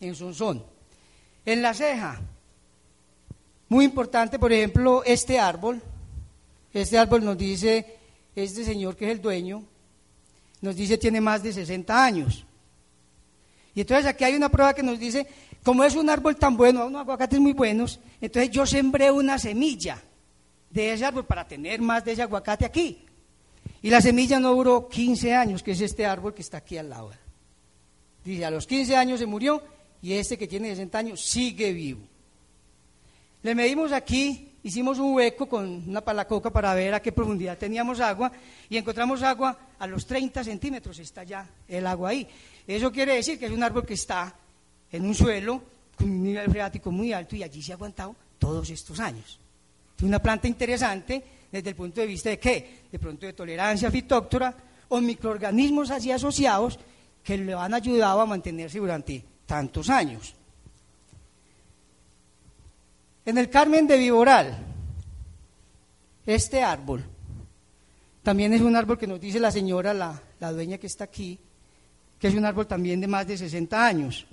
En 0.00 0.14
Sonsón. 0.14 0.64
En 1.44 1.62
la 1.62 1.74
ceja, 1.74 2.20
muy 3.68 3.84
importante, 3.84 4.38
por 4.38 4.52
ejemplo, 4.52 5.02
este 5.04 5.38
árbol. 5.38 5.82
Este 6.72 6.98
árbol 6.98 7.24
nos 7.24 7.36
dice 7.36 7.98
este 8.34 8.64
señor 8.64 8.96
que 8.96 9.06
es 9.06 9.12
el 9.12 9.20
dueño, 9.20 9.64
nos 10.60 10.76
dice 10.76 10.98
tiene 10.98 11.20
más 11.20 11.42
de 11.42 11.52
60 11.52 12.04
años. 12.04 12.45
Y 13.76 13.82
entonces 13.82 14.06
aquí 14.06 14.24
hay 14.24 14.34
una 14.34 14.48
prueba 14.48 14.72
que 14.72 14.82
nos 14.82 14.98
dice, 14.98 15.26
como 15.62 15.84
es 15.84 15.94
un 15.94 16.08
árbol 16.08 16.36
tan 16.36 16.56
bueno, 16.56 16.86
unos 16.86 17.02
aguacates 17.02 17.38
muy 17.38 17.52
buenos, 17.52 18.00
entonces 18.22 18.50
yo 18.50 18.64
sembré 18.64 19.10
una 19.10 19.38
semilla 19.38 20.02
de 20.70 20.94
ese 20.94 21.04
árbol 21.04 21.26
para 21.26 21.46
tener 21.46 21.82
más 21.82 22.02
de 22.02 22.12
ese 22.12 22.22
aguacate 22.22 22.64
aquí. 22.64 23.04
Y 23.82 23.90
la 23.90 24.00
semilla 24.00 24.40
no 24.40 24.54
duró 24.54 24.88
15 24.88 25.34
años, 25.34 25.62
que 25.62 25.72
es 25.72 25.82
este 25.82 26.06
árbol 26.06 26.32
que 26.32 26.40
está 26.40 26.56
aquí 26.56 26.78
al 26.78 26.88
lado. 26.88 27.12
Dice, 28.24 28.46
a 28.46 28.50
los 28.50 28.66
15 28.66 28.96
años 28.96 29.20
se 29.20 29.26
murió 29.26 29.62
y 30.00 30.14
este 30.14 30.38
que 30.38 30.48
tiene 30.48 30.70
60 30.70 30.98
años 30.98 31.20
sigue 31.20 31.74
vivo. 31.74 32.00
Le 33.42 33.54
medimos 33.54 33.92
aquí, 33.92 34.45
hicimos 34.66 34.98
un 34.98 35.14
hueco 35.14 35.46
con 35.46 35.88
una 35.88 36.00
palacoca 36.00 36.50
para 36.50 36.74
ver 36.74 36.92
a 36.92 37.00
qué 37.00 37.12
profundidad 37.12 37.56
teníamos 37.56 38.00
agua 38.00 38.32
y 38.68 38.76
encontramos 38.76 39.22
agua 39.22 39.56
a 39.78 39.86
los 39.86 40.04
30 40.06 40.42
centímetros, 40.42 40.98
está 40.98 41.22
ya 41.22 41.48
el 41.68 41.86
agua 41.86 42.10
ahí. 42.10 42.26
Eso 42.66 42.90
quiere 42.90 43.14
decir 43.14 43.38
que 43.38 43.46
es 43.46 43.52
un 43.52 43.62
árbol 43.62 43.86
que 43.86 43.94
está 43.94 44.34
en 44.90 45.06
un 45.06 45.14
suelo 45.14 45.62
con 45.96 46.10
un 46.10 46.24
nivel 46.24 46.50
freático 46.50 46.90
muy 46.90 47.12
alto 47.12 47.36
y 47.36 47.44
allí 47.44 47.62
se 47.62 47.70
ha 47.70 47.76
aguantado 47.76 48.16
todos 48.40 48.68
estos 48.70 48.98
años. 48.98 49.38
Es 49.96 50.02
una 50.02 50.18
planta 50.18 50.48
interesante 50.48 51.22
desde 51.52 51.70
el 51.70 51.76
punto 51.76 52.00
de 52.00 52.08
vista 52.08 52.30
de 52.30 52.40
qué? 52.40 52.80
De 52.90 52.98
pronto 52.98 53.24
de 53.24 53.34
tolerancia 53.34 53.88
fitóctora 53.88 54.52
o 54.88 55.00
microorganismos 55.00 55.92
así 55.92 56.10
asociados 56.10 56.76
que 57.22 57.38
le 57.38 57.54
han 57.54 57.72
ayudado 57.72 58.20
a 58.20 58.26
mantenerse 58.26 58.80
durante 58.80 59.22
tantos 59.46 59.88
años. 59.90 60.34
En 63.26 63.36
el 63.38 63.50
Carmen 63.50 63.88
de 63.88 63.98
Viboral, 63.98 64.56
este 66.24 66.62
árbol, 66.62 67.04
también 68.22 68.52
es 68.52 68.60
un 68.60 68.76
árbol 68.76 68.96
que 68.96 69.08
nos 69.08 69.20
dice 69.20 69.40
la 69.40 69.50
señora, 69.50 69.92
la, 69.92 70.22
la 70.38 70.52
dueña 70.52 70.78
que 70.78 70.86
está 70.86 71.04
aquí, 71.04 71.38
que 72.20 72.28
es 72.28 72.34
un 72.34 72.44
árbol 72.44 72.68
también 72.68 73.00
de 73.00 73.08
más 73.08 73.26
de 73.26 73.36
60 73.36 73.84
años. 73.84 74.26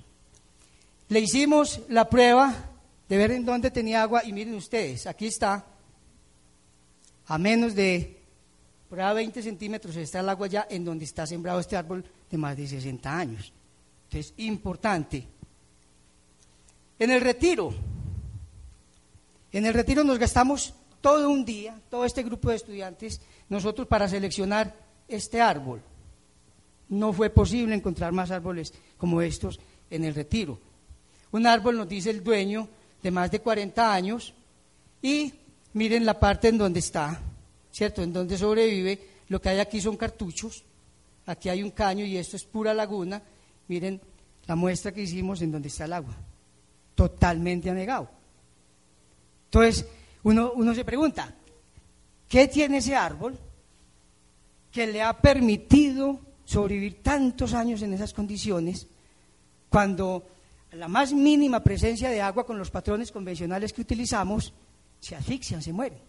Le 1.08 1.18
hicimos 1.18 1.80
la 1.88 2.08
prueba 2.08 2.54
de 3.08 3.16
ver 3.16 3.32
en 3.32 3.44
dónde 3.44 3.72
tenía 3.72 4.00
agua 4.00 4.24
y 4.24 4.32
miren 4.32 4.54
ustedes, 4.54 5.08
aquí 5.08 5.26
está, 5.26 5.64
a 7.26 7.38
menos 7.38 7.74
de 7.74 8.22
por 8.88 8.98
20 8.98 9.42
centímetros 9.42 9.96
está 9.96 10.20
el 10.20 10.28
agua 10.28 10.46
ya 10.46 10.68
en 10.70 10.84
donde 10.84 11.04
está 11.04 11.26
sembrado 11.26 11.58
este 11.58 11.76
árbol 11.76 12.04
de 12.30 12.38
más 12.38 12.56
de 12.56 12.68
60 12.68 13.18
años. 13.18 13.52
Entonces, 14.04 14.34
importante. 14.36 15.26
En 16.96 17.10
el 17.10 17.20
retiro, 17.20 17.74
en 19.58 19.66
el 19.66 19.74
retiro 19.74 20.02
nos 20.02 20.18
gastamos 20.18 20.74
todo 21.00 21.30
un 21.30 21.44
día, 21.44 21.80
todo 21.90 22.04
este 22.04 22.22
grupo 22.22 22.50
de 22.50 22.56
estudiantes, 22.56 23.20
nosotros 23.48 23.86
para 23.86 24.08
seleccionar 24.08 24.74
este 25.06 25.40
árbol. 25.40 25.80
No 26.88 27.12
fue 27.12 27.30
posible 27.30 27.74
encontrar 27.74 28.12
más 28.12 28.30
árboles 28.30 28.74
como 28.98 29.22
estos 29.22 29.60
en 29.90 30.04
el 30.04 30.14
retiro. 30.14 30.58
Un 31.30 31.46
árbol, 31.46 31.76
nos 31.76 31.88
dice 31.88 32.10
el 32.10 32.24
dueño, 32.24 32.68
de 33.02 33.10
más 33.10 33.30
de 33.30 33.40
40 33.40 33.94
años 33.94 34.32
y 35.02 35.32
miren 35.74 36.06
la 36.06 36.18
parte 36.18 36.48
en 36.48 36.56
donde 36.56 36.80
está, 36.80 37.20
¿cierto? 37.70 38.02
En 38.02 38.12
donde 38.12 38.38
sobrevive. 38.38 38.98
Lo 39.28 39.40
que 39.40 39.50
hay 39.50 39.60
aquí 39.60 39.80
son 39.80 39.96
cartuchos, 39.96 40.64
aquí 41.26 41.48
hay 41.48 41.62
un 41.62 41.70
caño 41.70 42.04
y 42.04 42.16
esto 42.16 42.36
es 42.36 42.44
pura 42.44 42.72
laguna. 42.72 43.22
Miren 43.68 44.00
la 44.46 44.56
muestra 44.56 44.92
que 44.92 45.02
hicimos 45.02 45.42
en 45.42 45.52
donde 45.52 45.68
está 45.68 45.84
el 45.84 45.92
agua, 45.92 46.16
totalmente 46.94 47.68
anegado. 47.68 48.13
Entonces, 49.54 49.86
uno, 50.24 50.52
uno 50.56 50.74
se 50.74 50.84
pregunta, 50.84 51.32
¿qué 52.28 52.48
tiene 52.48 52.78
ese 52.78 52.96
árbol 52.96 53.38
que 54.72 54.84
le 54.84 55.00
ha 55.00 55.16
permitido 55.16 56.18
sobrevivir 56.44 57.00
tantos 57.04 57.54
años 57.54 57.80
en 57.82 57.92
esas 57.92 58.12
condiciones 58.12 58.88
cuando 59.68 60.26
la 60.72 60.88
más 60.88 61.12
mínima 61.12 61.62
presencia 61.62 62.10
de 62.10 62.20
agua 62.20 62.44
con 62.44 62.58
los 62.58 62.72
patrones 62.72 63.12
convencionales 63.12 63.72
que 63.72 63.82
utilizamos 63.82 64.52
se 64.98 65.14
asfixian, 65.14 65.62
se 65.62 65.72
mueren. 65.72 66.00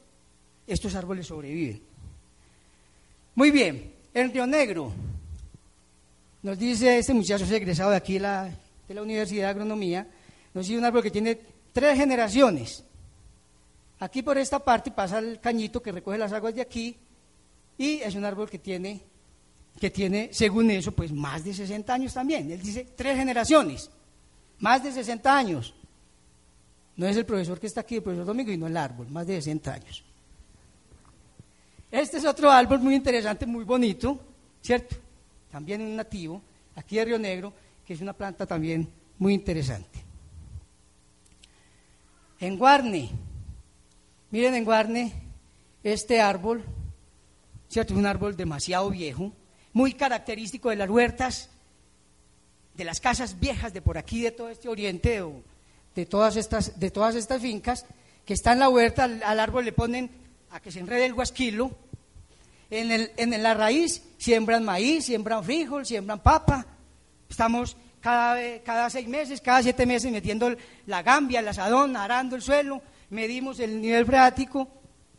Estos 0.65 0.95
árboles 0.95 1.27
sobreviven. 1.27 1.83
Muy 3.35 3.51
bien, 3.51 3.93
en 4.11 4.33
Río 4.33 4.47
Negro, 4.47 4.91
nos 6.41 6.57
dice 6.57 6.97
este 6.97 7.13
muchacho 7.13 7.45
egresado 7.45 7.91
de 7.91 7.97
aquí 7.97 8.17
la, 8.17 8.49
de 8.87 8.93
la 8.95 9.03
Universidad 9.03 9.43
de 9.43 9.49
Agronomía, 9.49 10.07
nos 10.51 10.65
dice 10.65 10.79
un 10.79 10.85
árbol 10.85 11.03
que 11.03 11.11
tiene 11.11 11.39
tres 11.71 11.95
generaciones. 11.95 12.83
Aquí 14.05 14.21
por 14.21 14.37
esta 14.37 14.59
parte 14.59 14.91
pasa 14.91 15.17
el 15.17 15.39
cañito 15.39 15.81
que 15.81 15.91
recoge 15.91 16.19
las 16.19 16.31
aguas 16.31 16.53
de 16.53 16.61
aquí 16.61 16.95
y 17.75 18.01
es 18.01 18.13
un 18.13 18.23
árbol 18.23 18.47
que 18.47 18.59
tiene, 18.59 19.01
que 19.79 19.89
tiene, 19.89 20.29
según 20.31 20.69
eso, 20.69 20.91
pues 20.91 21.11
más 21.11 21.43
de 21.43 21.55
60 21.55 21.91
años 21.91 22.13
también. 22.13 22.51
Él 22.51 22.61
dice 22.61 22.85
tres 22.95 23.17
generaciones, 23.17 23.89
más 24.59 24.83
de 24.83 24.91
60 24.91 25.35
años. 25.35 25.73
No 26.97 27.07
es 27.07 27.17
el 27.17 27.25
profesor 27.25 27.59
que 27.59 27.65
está 27.65 27.81
aquí, 27.81 27.95
el 27.95 28.03
profesor 28.03 28.27
Domingo, 28.27 28.51
y 28.51 28.57
no 28.57 28.67
el 28.67 28.77
árbol, 28.77 29.09
más 29.09 29.25
de 29.25 29.37
60 29.37 29.73
años. 29.73 30.03
Este 31.89 32.17
es 32.17 32.25
otro 32.25 32.51
árbol 32.51 32.81
muy 32.81 32.93
interesante, 32.93 33.47
muy 33.47 33.63
bonito, 33.63 34.19
¿cierto? 34.61 34.97
También 35.49 35.81
un 35.81 35.95
nativo, 35.95 36.43
aquí 36.75 36.97
de 36.97 37.05
Río 37.05 37.17
Negro, 37.17 37.51
que 37.83 37.95
es 37.95 38.01
una 38.01 38.13
planta 38.13 38.45
también 38.45 38.87
muy 39.17 39.33
interesante. 39.33 39.97
En 42.39 42.55
Guarne, 42.55 43.09
miren 44.35 44.53
en 44.53 44.65
Guarne, 44.65 45.13
este 45.81 46.19
árbol, 46.19 46.61
¿cierto? 47.69 47.93
Un 47.93 48.05
árbol 48.05 48.35
demasiado 48.35 48.89
viejo, 48.89 49.31
muy 49.71 49.93
característico 49.93 50.69
de 50.69 50.75
las 50.75 50.89
huertas, 50.89 51.49
de 52.73 52.83
las 52.83 52.99
casas 52.99 53.39
viejas 53.39 53.71
de 53.71 53.81
por 53.81 53.97
aquí, 53.97 54.23
de 54.23 54.31
todo 54.31 54.49
este 54.49 54.67
oriente, 54.67 55.23
de 55.95 56.05
todas 56.05 56.35
estas, 56.35 56.77
de 56.77 56.91
todas 56.91 57.15
estas 57.15 57.41
fincas, 57.41 57.85
que 58.25 58.33
está 58.33 58.51
en 58.51 58.59
la 58.59 58.67
huerta, 58.67 59.05
al, 59.05 59.39
árbol 59.39 59.63
le 59.63 59.71
ponen 59.71 60.11
a 60.51 60.59
que 60.59 60.69
se 60.69 60.81
enrede 60.81 61.05
el 61.05 61.13
guasquilo, 61.13 61.71
en, 62.69 62.91
el, 62.91 63.13
en 63.15 63.41
la 63.41 63.53
raíz 63.53 64.03
siembran 64.17 64.65
maíz, 64.65 65.05
siembran 65.05 65.45
frijol, 65.45 65.85
siembran 65.85 66.19
papa, 66.19 66.65
estamos 67.29 67.77
cada, 68.01 68.59
cada 68.63 68.89
seis 68.89 69.07
meses, 69.07 69.39
cada 69.39 69.63
siete 69.63 69.85
meses 69.85 70.11
metiendo 70.11 70.53
la 70.87 71.03
gambia, 71.03 71.39
el 71.39 71.47
asadón, 71.47 71.95
arando 71.95 72.35
el 72.35 72.41
suelo, 72.41 72.81
medimos 73.09 73.59
el 73.59 73.81
nivel 73.81 74.05
freático 74.05 74.67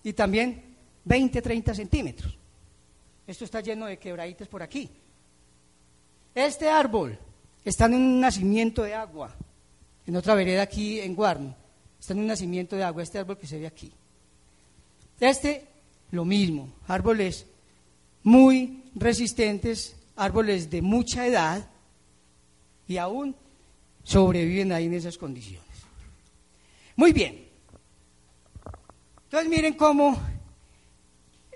y 0.02 0.12
también 0.12 0.76
20, 1.04 1.42
30 1.42 1.74
centímetros. 1.74 2.38
Esto 3.26 3.44
está 3.44 3.60
lleno 3.60 3.86
de 3.86 3.98
quebraditas 3.98 4.48
por 4.48 4.62
aquí. 4.62 4.88
Este 6.34 6.68
árbol 6.68 7.18
está 7.64 7.86
en 7.86 7.94
un 7.94 8.20
nacimiento 8.20 8.82
de 8.82 8.94
agua 8.94 9.34
en 10.06 10.16
otra 10.16 10.34
vereda 10.34 10.62
aquí 10.62 11.00
en 11.00 11.14
Guarno. 11.14 11.56
Está 11.98 12.12
en 12.12 12.20
un 12.20 12.26
nacimiento 12.26 12.76
de 12.76 12.84
agua, 12.84 13.02
este 13.02 13.18
árbol 13.18 13.38
que 13.38 13.46
se 13.46 13.58
ve 13.58 13.66
aquí. 13.66 13.92
Este, 15.18 15.66
lo 16.10 16.24
mismo, 16.24 16.72
árboles 16.86 17.46
muy 18.22 18.84
resistentes, 18.94 19.96
árboles 20.14 20.70
de 20.70 20.82
mucha 20.82 21.26
edad 21.26 21.68
y 22.86 22.98
aún 22.98 23.34
sobreviven 24.04 24.72
ahí 24.72 24.86
en 24.86 24.94
esas 24.94 25.18
condiciones. 25.18 25.66
Muy 26.94 27.12
bien. 27.12 27.46
Entonces 29.36 29.54
miren 29.54 29.74
cómo 29.74 30.18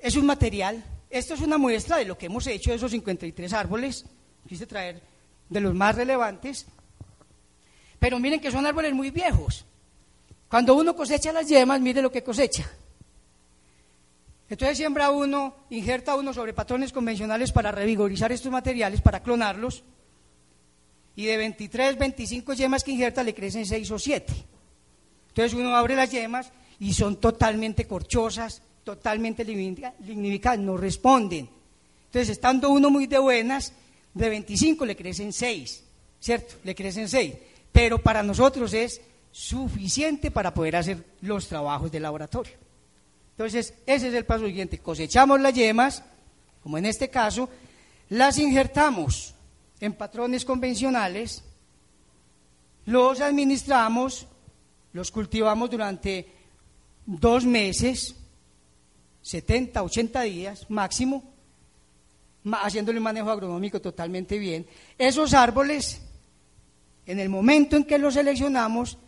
es 0.02 0.14
un 0.14 0.26
material. 0.26 0.84
Esto 1.08 1.32
es 1.32 1.40
una 1.40 1.56
muestra 1.56 1.96
de 1.96 2.04
lo 2.04 2.18
que 2.18 2.26
hemos 2.26 2.46
hecho 2.46 2.68
de 2.68 2.76
esos 2.76 2.90
53 2.90 3.54
árboles. 3.54 4.04
Quise 4.46 4.66
traer 4.66 5.00
de 5.48 5.60
los 5.60 5.74
más 5.74 5.96
relevantes. 5.96 6.66
Pero 7.98 8.18
miren 8.18 8.38
que 8.38 8.50
son 8.50 8.66
árboles 8.66 8.92
muy 8.92 9.10
viejos. 9.10 9.64
Cuando 10.50 10.74
uno 10.74 10.94
cosecha 10.94 11.32
las 11.32 11.48
yemas, 11.48 11.80
mire 11.80 12.02
lo 12.02 12.12
que 12.12 12.22
cosecha. 12.22 12.70
Entonces 14.50 14.76
siembra 14.76 15.10
uno, 15.10 15.54
injerta 15.70 16.16
uno 16.16 16.34
sobre 16.34 16.52
patrones 16.52 16.92
convencionales 16.92 17.50
para 17.50 17.72
revigorizar 17.72 18.30
estos 18.30 18.52
materiales, 18.52 19.00
para 19.00 19.22
clonarlos. 19.22 19.84
Y 21.16 21.24
de 21.24 21.38
23, 21.38 21.96
25 21.96 22.52
yemas 22.52 22.84
que 22.84 22.90
injerta 22.90 23.22
le 23.22 23.34
crecen 23.34 23.64
6 23.64 23.90
o 23.90 23.98
7. 23.98 24.34
Entonces 25.28 25.54
uno 25.58 25.74
abre 25.74 25.96
las 25.96 26.10
yemas 26.10 26.52
y 26.80 26.92
son 26.92 27.16
totalmente 27.16 27.86
corchosas, 27.86 28.62
totalmente 28.82 29.44
lignificadas, 29.44 30.58
no 30.58 30.76
responden. 30.76 31.48
Entonces 32.06 32.30
estando 32.30 32.70
uno 32.70 32.90
muy 32.90 33.06
de 33.06 33.18
buenas, 33.18 33.72
de 34.12 34.28
25 34.28 34.84
le 34.84 34.96
crecen 34.96 35.32
6, 35.32 35.84
¿cierto? 36.18 36.56
Le 36.64 36.74
crecen 36.74 37.08
6 37.08 37.34
pero 37.72 37.98
para 37.98 38.22
nosotros 38.22 38.72
es 38.74 39.00
suficiente 39.30 40.30
para 40.30 40.52
poder 40.52 40.76
hacer 40.76 41.04
los 41.20 41.46
trabajos 41.48 41.90
de 41.90 42.00
laboratorio. 42.00 42.54
Entonces, 43.32 43.74
ese 43.86 44.08
es 44.08 44.14
el 44.14 44.26
paso 44.26 44.46
siguiente. 44.46 44.78
Cosechamos 44.78 45.40
las 45.40 45.54
yemas, 45.54 46.02
como 46.62 46.78
en 46.78 46.86
este 46.86 47.08
caso, 47.08 47.48
las 48.08 48.38
injertamos 48.38 49.34
en 49.78 49.94
patrones 49.94 50.44
convencionales, 50.44 51.42
los 52.86 53.20
administramos, 53.20 54.26
los 54.92 55.10
cultivamos 55.10 55.70
durante 55.70 56.39
dos 57.06 57.44
meses 57.44 58.16
70, 59.22 59.82
80 59.82 60.22
días 60.22 60.66
máximo, 60.70 61.22
haciéndole 62.52 62.98
un 62.98 63.04
manejo 63.04 63.30
agronómico 63.30 63.80
totalmente 63.80 64.38
bien. 64.38 64.66
Esos 64.98 65.34
árboles, 65.34 66.00
en 67.06 67.20
el 67.20 67.28
momento 67.28 67.76
en 67.76 67.84
que 67.84 67.98
los 67.98 68.14
seleccionamos, 68.14 68.98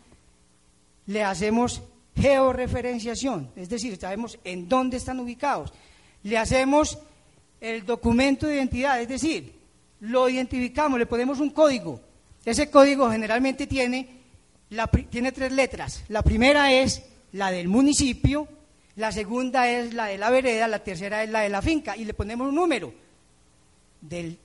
le 1.07 1.25
hacemos 1.25 1.83
georreferenciación, 2.15 3.51
es 3.57 3.69
decir, 3.69 3.97
sabemos 3.97 4.39
en 4.45 4.69
dónde 4.69 4.99
están 4.99 5.19
ubicados. 5.19 5.73
Le 6.23 6.37
hacemos 6.39 6.99
el 7.61 7.85
documento 7.87 8.47
de 8.47 8.57
identidad, 8.57 9.01
es 9.01 9.09
decir, 9.09 9.55
lo 10.01 10.29
identificamos, 10.29 10.99
le 10.99 11.07
ponemos 11.07 11.41
un 11.41 11.51
código. 11.51 12.01
Ese 12.45 12.71
código 12.71 13.11
generalmente 13.11 13.67
tiene, 13.67 14.09
tiene 15.11 15.33
tres 15.33 15.53
letras. 15.53 16.05
La 16.09 16.23
primera 16.23 16.73
es 16.73 17.03
la 17.33 17.51
del 17.51 17.69
municipio, 17.69 18.47
la 18.97 19.11
segunda 19.11 19.69
es 19.69 19.95
la 19.95 20.07
de 20.07 20.19
la 20.19 20.31
vereda, 20.31 20.69
la 20.69 20.83
tercera 20.83 21.23
es 21.23 21.31
la 21.31 21.41
de 21.41 21.49
la 21.49 21.63
finca 21.63 21.97
y 21.97 22.05
le 22.05 22.15
ponemos 22.15 22.49
un 22.49 22.55
número 22.55 22.93
del, 24.01 24.39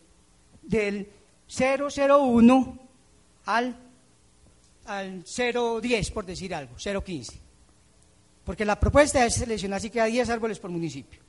del 0.62 1.08
001 1.48 2.80
al, 3.46 3.76
al 4.86 5.24
010, 5.24 6.12
por 6.12 6.26
decir 6.26 6.56
algo, 6.56 6.76
015. 6.76 7.40
Porque 8.46 8.64
la 8.64 8.80
propuesta 8.80 9.26
es 9.26 9.36
seleccionar 9.36 9.82
si 9.82 9.90
queda 9.90 10.06
10 10.06 10.30
árboles 10.30 10.60
por 10.60 10.72
municipio. 10.72 11.20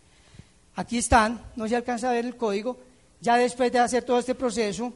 Aquí 0.77 0.99
están, 0.99 1.43
no 1.57 1.67
se 1.67 1.75
alcanza 1.75 2.11
a 2.11 2.13
ver 2.13 2.25
el 2.25 2.37
código, 2.37 2.79
ya 3.21 3.37
después 3.37 3.73
de 3.73 3.81
hacer 3.81 4.05
todo 4.05 4.21
este 4.21 4.37
proceso, 4.37 4.93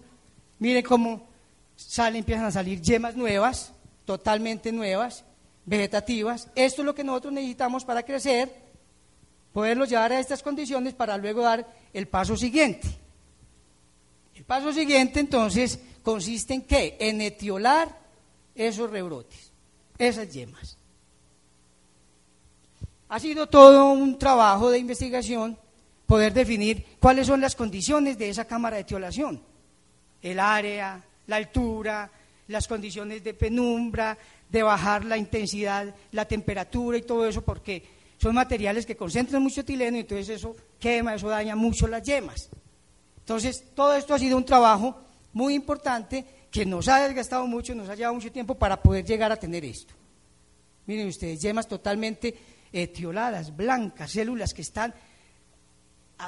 miren 0.61 0.85
cómo 0.85 1.27
salen, 1.75 2.21
empiezan 2.21 2.45
a 2.45 2.53
salir 2.53 2.81
yemas 2.81 3.17
nuevas, 3.17 3.73
totalmente 4.05 4.71
nuevas, 4.71 5.25
vegetativas. 5.65 6.49
Esto 6.55 6.83
es 6.83 6.87
lo 6.87 6.95
que 6.95 7.05
nosotros 7.05 7.33
necesitamos 7.33 7.85
para 7.85 8.03
crecer, 8.03 8.53
poderlo 9.53 9.85
llevar 9.85 10.13
a 10.13 10.21
estas 10.21 10.43
condiciones 10.43 10.95
para 10.95 11.17
luego 11.17 11.43
dar 11.43 11.67
el 11.93 12.09
paso 12.09 12.37
siguiente. 12.37 12.89
El 14.35 14.45
paso 14.45 14.73
siguiente 14.73 15.21
entonces 15.21 15.79
consiste 16.03 16.55
en 16.55 16.63
qué? 16.63 16.97
En 16.99 17.21
etiolar 17.21 17.97
esos 18.55 18.91
rebrotes, 18.91 19.53
esas 19.99 20.33
yemas. 20.33 20.77
Ha 23.09 23.21
sido 23.21 23.47
todo 23.47 23.93
un 23.93 24.19
trabajo 24.19 24.71
de 24.71 24.79
investigación 24.79 25.59
poder 26.07 26.33
definir 26.33 26.85
cuáles 26.99 27.27
son 27.27 27.41
las 27.41 27.55
condiciones 27.55 28.19
de 28.19 28.29
esa 28.31 28.47
cámara 28.47 28.77
de 28.77 28.83
etiolación. 28.83 29.43
El 30.21 30.41
área, 30.41 31.03
la 31.27 31.37
altura, 31.37 32.11
las 32.49 32.67
condiciones 32.67 33.23
de 33.23 33.35
penumbra, 33.35 34.17
de 34.53 34.63
bajar 34.63 35.05
la 35.07 35.17
intensidad, 35.17 35.95
la 36.11 36.27
temperatura 36.27 36.99
y 36.99 37.03
todo 37.03 37.27
eso, 37.27 37.41
porque 37.43 37.83
son 38.19 38.35
materiales 38.35 38.85
que 38.85 38.97
concentran 38.97 39.43
mucho 39.43 39.63
etileno 39.63 39.97
y 39.97 40.01
entonces 40.01 40.29
eso 40.29 40.55
quema, 40.79 41.15
eso 41.15 41.29
daña 41.29 41.57
mucho 41.57 41.89
las 41.89 42.03
yemas. 42.03 42.51
Entonces, 43.21 43.65
todo 43.75 43.95
esto 43.95 44.15
ha 44.15 44.19
sido 44.19 44.37
un 44.37 44.45
trabajo 44.45 45.01
muy 45.33 45.55
importante 45.55 46.27
que 46.51 46.67
nos 46.67 46.87
ha 46.89 47.01
desgastado 47.01 47.47
mucho, 47.47 47.75
nos 47.75 47.89
ha 47.89 47.95
llevado 47.95 48.15
mucho 48.15 48.31
tiempo 48.31 48.55
para 48.55 48.81
poder 48.81 49.07
llegar 49.07 49.33
a 49.33 49.37
tener 49.37 49.65
esto. 49.65 49.95
Miren 50.87 51.09
ustedes, 51.09 51.41
yemas 51.41 51.67
totalmente 51.67 52.37
etioladas, 52.73 53.57
blancas, 53.57 54.11
células 54.11 54.53
que 54.53 54.63
están 54.63 54.95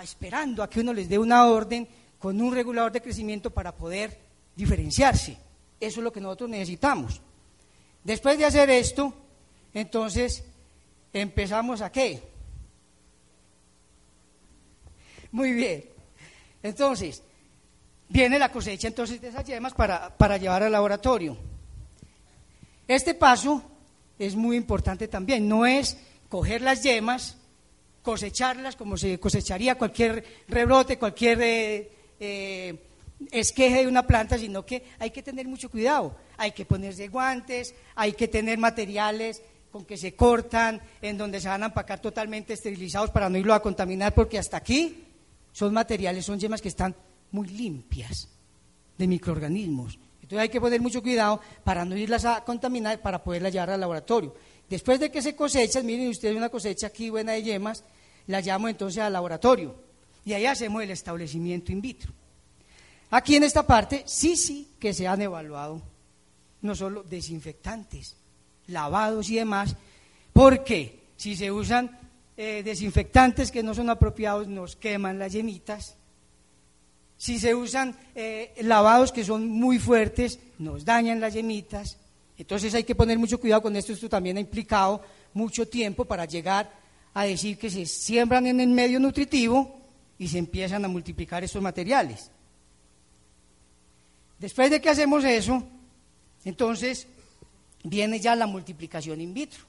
esperando 0.03 0.63
a 0.63 0.71
que 0.71 0.81
uno 0.81 0.95
les 0.95 1.11
dé 1.11 1.19
una 1.19 1.47
orden 1.47 1.87
con 2.19 2.41
un 2.41 2.55
regulador 2.55 2.91
de 2.91 3.03
crecimiento 3.03 3.51
para 3.51 3.77
poder 3.77 4.19
diferenciarse. 4.57 5.37
Eso 5.79 6.01
es 6.01 6.05
lo 6.05 6.13
que 6.13 6.23
nosotros 6.23 6.49
necesitamos. 6.49 7.21
Después 8.05 8.39
de 8.39 8.45
hacer 8.45 8.69
esto, 8.71 9.15
entonces 9.73 10.45
empezamos 11.13 11.81
a 11.81 11.91
qué? 11.91 12.23
Muy 15.33 15.53
bien. 15.53 15.85
Entonces, 16.63 17.23
viene 18.09 18.39
la 18.39 18.53
cosecha 18.53 18.89
entonces 18.89 19.21
de 19.21 19.29
esas 19.29 19.45
yemas 19.45 19.75
para, 19.75 20.17
para 20.17 20.37
llevar 20.37 20.63
al 20.63 20.73
laboratorio. 20.73 21.37
Este 22.87 23.15
paso 23.15 23.63
es 24.19 24.37
muy 24.37 24.57
importante 24.57 25.09
también. 25.09 25.49
No 25.49 25.65
es 25.67 25.97
coger 26.29 26.61
las 26.61 26.83
yemas, 26.83 27.39
cosecharlas 28.03 28.77
como 28.77 28.97
se 28.97 29.19
cosecharía 29.19 29.77
cualquier 29.77 30.25
rebrote, 30.47 30.99
cualquier 30.99 31.41
eh, 31.43 31.91
eh, 32.21 32.79
esqueje 33.33 33.83
de 33.83 33.89
una 33.89 34.07
planta, 34.07 34.39
sino 34.39 34.65
que 34.65 34.85
hay 34.99 35.11
que 35.11 35.23
tener 35.23 35.47
mucho 35.47 35.71
cuidado. 35.71 36.17
Hay 36.37 36.53
que 36.53 36.65
ponerse 36.65 37.09
guantes, 37.09 37.75
hay 37.95 38.13
que 38.13 38.29
tener 38.29 38.59
materiales 38.59 39.43
con 39.71 39.85
que 39.85 39.97
se 39.97 40.15
cortan, 40.15 40.81
en 41.03 41.19
donde 41.19 41.41
se 41.41 41.49
van 41.49 41.63
a 41.65 41.67
empacar 41.67 42.01
totalmente 42.01 42.53
esterilizados 42.53 43.11
para 43.11 43.29
no 43.29 43.39
irlo 43.39 43.55
a 43.55 43.61
contaminar, 43.61 44.15
porque 44.15 44.39
hasta 44.39 44.57
aquí 44.57 45.05
son 45.53 45.75
materiales, 45.75 46.25
son 46.25 46.39
yemas 46.39 46.63
que 46.63 46.69
están 46.69 46.95
muy 47.33 47.49
limpias 47.49 48.29
de 48.97 49.07
microorganismos. 49.07 49.99
Entonces 50.23 50.39
hay 50.39 50.49
que 50.49 50.61
poner 50.61 50.81
mucho 50.81 51.03
cuidado 51.03 51.41
para 51.65 51.85
no 51.85 51.97
irlas 51.97 52.25
a 52.25 52.45
contaminar, 52.45 53.03
para 53.03 53.23
poderlas 53.23 53.53
llevar 53.53 53.71
al 53.71 53.81
laboratorio. 53.81 54.35
Después 54.71 55.01
de 55.01 55.11
que 55.11 55.21
se 55.21 55.35
cosechan, 55.35 55.85
miren 55.85 56.09
ustedes 56.09 56.37
una 56.37 56.49
cosecha 56.49 56.87
aquí 56.87 57.11
buena 57.11 57.33
de 57.33 57.43
yemas, 57.43 57.85
la 58.27 58.41
llamo 58.41 58.69
entonces 58.69 59.03
al 59.03 59.13
laboratorio 59.13 59.75
y 60.25 60.33
ahí 60.33 60.47
hacemos 60.47 60.83
el 60.83 60.91
establecimiento 60.91 61.73
in 61.73 61.81
vitro. 61.81 62.13
Aquí 63.15 63.37
en 63.37 63.45
esta 63.45 63.65
parte 63.65 64.03
sí, 64.07 64.35
sí 64.35 64.73
que 64.81 64.93
se 64.93 65.07
han 65.07 65.23
evaluado 65.23 65.81
no 66.63 66.75
solo 66.75 67.05
desinfectantes, 67.05 68.17
lavados 68.67 69.31
y 69.31 69.37
demás, 69.37 69.77
porque 70.33 71.05
si 71.17 71.37
se 71.37 71.53
usan 71.53 71.97
eh, 72.37 72.63
desinfectantes 72.65 73.53
que 73.53 73.63
no 73.63 73.73
son 73.73 73.89
apropiados 73.89 74.49
nos 74.49 74.75
queman 74.75 75.21
las 75.21 75.33
yemitas, 75.33 75.95
si 77.17 77.39
se 77.39 77.55
usan 77.55 77.97
eh, 78.17 78.53
lavados 78.63 79.13
que 79.13 79.23
son 79.23 79.47
muy 79.47 79.79
fuertes 79.79 80.41
nos 80.59 80.85
dañan 80.85 81.21
las 81.21 81.35
yemitas, 81.35 81.99
entonces 82.37 82.75
hay 82.75 82.83
que 82.83 82.97
poner 82.97 83.17
mucho 83.17 83.39
cuidado 83.39 83.63
con 83.63 83.77
esto, 83.77 83.93
esto 83.93 84.09
también 84.09 84.39
ha 84.39 84.41
implicado 84.41 85.01
mucho 85.35 85.69
tiempo 85.69 86.05
para 86.05 86.25
llegar 86.25 86.69
a 87.15 87.23
decir 87.23 87.59
que 87.59 87.71
se 87.71 87.87
siembran 87.87 88.49
en 88.49 88.59
el 88.59 88.71
medio 88.71 88.99
nutritivo 88.99 89.83
y 90.19 90.27
se 90.27 90.39
empiezan 90.39 90.85
a 90.85 90.89
multiplicar 90.89 91.45
estos 91.45 91.63
materiales. 91.63 92.33
Después 94.39 94.71
de 94.71 94.81
que 94.81 94.91
hacemos 94.91 95.25
eso, 95.25 95.63
entonces 96.45 97.07
viene 97.85 98.21
ya 98.21 98.35
la 98.35 98.47
multiplicación 98.47 99.21
in 99.21 99.35
vitro. 99.35 99.65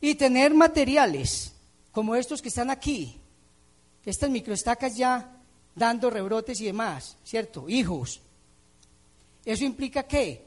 Y 0.00 0.14
tener 0.14 0.52
materiales 0.54 1.52
como 1.90 2.14
estos 2.14 2.42
que 2.42 2.48
están 2.48 2.70
aquí, 2.70 3.18
estas 4.04 4.30
microestacas 4.30 4.96
ya 4.96 5.32
dando 5.74 6.10
rebrotes 6.10 6.60
y 6.60 6.66
demás, 6.66 7.16
¿cierto? 7.24 7.68
Hijos. 7.68 8.20
¿Eso 9.44 9.64
implica 9.64 10.02
qué? 10.02 10.44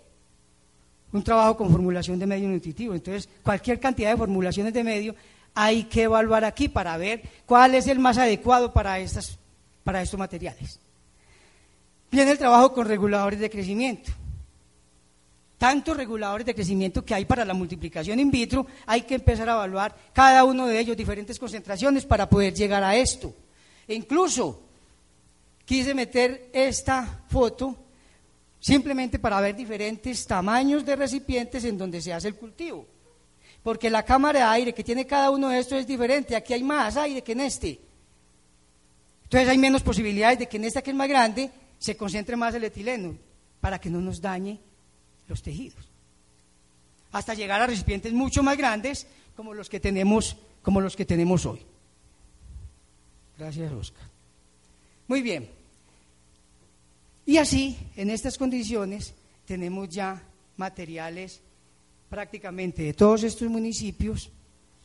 Un 1.12 1.24
trabajo 1.24 1.58
con 1.58 1.72
formulación 1.72 2.20
de 2.20 2.28
medio 2.28 2.48
nutritivo. 2.48 2.94
Entonces, 2.94 3.28
cualquier 3.44 3.80
cantidad 3.80 4.12
de 4.12 4.18
formulaciones 4.18 4.74
de 4.74 4.84
medio 4.84 5.16
hay 5.56 5.86
que 5.86 6.04
evaluar 6.04 6.46
aquí 6.46 6.70
para 6.70 6.96
ver 6.98 7.24
cuál 7.46 7.76
es 7.76 7.88
el 7.88 8.00
más 8.00 8.18
adecuado 8.18 8.72
para, 8.72 9.00
estas, 9.00 9.38
para 9.84 10.02
estos 10.02 10.20
materiales. 10.20 10.80
Viene 12.12 12.32
el 12.32 12.38
trabajo 12.38 12.74
con 12.74 12.88
reguladores 12.88 13.40
de 13.40 13.50
crecimiento. 13.50 14.12
Tantos 15.58 15.98
reguladores 15.98 16.46
de 16.46 16.56
crecimiento 16.56 17.04
que 17.04 17.14
hay 17.14 17.26
para 17.26 17.44
la 17.44 17.54
multiplicación 17.54 18.20
in 18.20 18.32
vitro, 18.32 18.66
hay 18.86 19.02
que 19.02 19.16
empezar 19.16 19.50
a 19.50 19.54
evaluar 19.54 19.96
cada 20.14 20.46
uno 20.46 20.66
de 20.66 20.80
ellos 20.80 20.96
diferentes 20.96 21.38
concentraciones 21.38 22.06
para 22.06 22.30
poder 22.30 22.54
llegar 22.54 22.82
a 22.84 22.96
esto. 22.96 23.34
E 23.86 23.94
incluso 23.94 24.62
quise 25.66 25.94
meter 25.94 26.50
esta 26.54 27.26
foto 27.28 27.76
simplemente 28.60 29.20
para 29.20 29.42
ver 29.42 29.56
diferentes 29.56 30.26
tamaños 30.26 30.86
de 30.86 30.96
recipientes 30.96 31.64
en 31.66 31.78
donde 31.78 32.02
se 32.02 32.14
hace 32.14 32.30
el 32.30 32.36
cultivo. 32.36 32.88
Porque 33.62 33.90
la 33.90 34.04
cámara 34.04 34.40
de 34.40 34.46
aire 34.46 34.74
que 34.74 34.84
tiene 34.84 35.06
cada 35.06 35.30
uno 35.30 35.50
de 35.50 35.60
estos 35.60 35.80
es 35.80 35.88
diferente. 35.88 36.36
Aquí 36.36 36.54
hay 36.54 36.64
más 36.64 36.96
aire 36.98 37.22
que 37.22 37.34
en 37.34 37.42
este. 37.42 37.80
Entonces 39.24 39.50
hay 39.50 39.58
menos 39.58 39.84
posibilidades 39.84 40.40
de 40.40 40.48
que 40.48 40.58
en 40.58 40.64
esta 40.64 40.82
que 40.82 40.92
es 40.92 40.96
más 40.96 41.10
grande 41.10 41.52
se 41.80 41.98
concentre 41.98 42.36
más 42.36 42.54
el 42.54 42.66
etileno 42.66 43.16
para 43.62 43.80
que 43.80 43.90
no 43.90 44.00
nos 44.02 44.22
dañe 44.22 44.60
los 45.28 45.42
tejidos. 45.42 45.90
Hasta 47.12 47.34
llegar 47.34 47.62
a 47.62 47.68
recipientes 47.68 48.14
mucho 48.14 48.44
más 48.44 48.58
grandes 48.58 49.08
como 49.36 49.54
los 49.54 49.70
que 49.70 49.80
tenemos, 49.80 50.38
como 50.62 50.82
los 50.82 50.96
que 50.96 51.06
tenemos 51.06 51.46
hoy. 51.46 51.62
Gracias, 53.38 53.72
Oscar. 53.72 54.04
Muy 55.08 55.22
bien. 55.22 55.50
Y 57.26 57.38
así, 57.38 57.78
en 57.96 58.10
estas 58.10 58.38
condiciones, 58.38 59.14
tenemos 59.46 59.90
ya 59.90 60.22
materiales 60.58 61.42
prácticamente 62.10 62.84
de 62.84 62.94
todos 62.94 63.24
estos 63.24 63.50
municipios, 63.50 64.30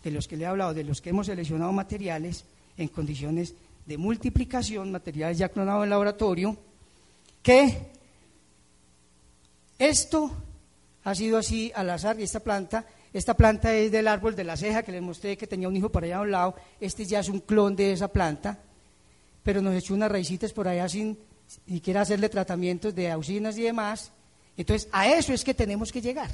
de 0.02 0.10
los 0.10 0.28
que 0.28 0.36
le 0.36 0.44
he 0.44 0.46
hablado, 0.46 0.74
de 0.74 0.84
los 0.84 1.00
que 1.00 1.10
hemos 1.10 1.26
seleccionado 1.26 1.72
materiales 1.72 2.44
en 2.76 2.88
condiciones 2.88 3.54
de 3.86 3.98
multiplicación, 3.98 4.92
materiales 4.92 5.38
ya 5.38 5.48
clonados 5.48 5.84
en 5.84 5.90
laboratorio, 5.90 6.56
que 7.44 7.92
esto 9.78 10.32
ha 11.04 11.14
sido 11.14 11.38
así 11.38 11.70
al 11.74 11.90
azar 11.90 12.18
y 12.18 12.24
esta 12.24 12.40
planta 12.40 12.86
Esta 13.14 13.34
planta 13.34 13.72
es 13.72 13.92
del 13.92 14.08
árbol 14.08 14.34
de 14.34 14.42
la 14.42 14.56
ceja 14.56 14.82
que 14.82 14.90
les 14.90 15.00
mostré 15.00 15.36
que 15.36 15.46
tenía 15.46 15.68
un 15.68 15.76
hijo 15.76 15.88
por 15.88 16.02
allá 16.02 16.16
a 16.16 16.22
un 16.22 16.32
lado. 16.32 16.56
Este 16.80 17.04
ya 17.04 17.20
es 17.20 17.28
un 17.28 17.38
clon 17.38 17.76
de 17.76 17.92
esa 17.92 18.08
planta, 18.08 18.58
pero 19.44 19.62
nos 19.62 19.72
echó 19.76 19.94
unas 19.94 20.10
raícitas 20.10 20.52
por 20.52 20.66
allá 20.66 20.88
sin 20.88 21.16
siquiera 21.64 22.00
hacerle 22.00 22.28
tratamientos 22.28 22.92
de 22.92 23.12
auxinas 23.12 23.56
y 23.56 23.62
demás. 23.62 24.10
Entonces, 24.56 24.88
a 24.90 25.06
eso 25.06 25.32
es 25.32 25.44
que 25.44 25.54
tenemos 25.54 25.92
que 25.92 26.00
llegar. 26.00 26.28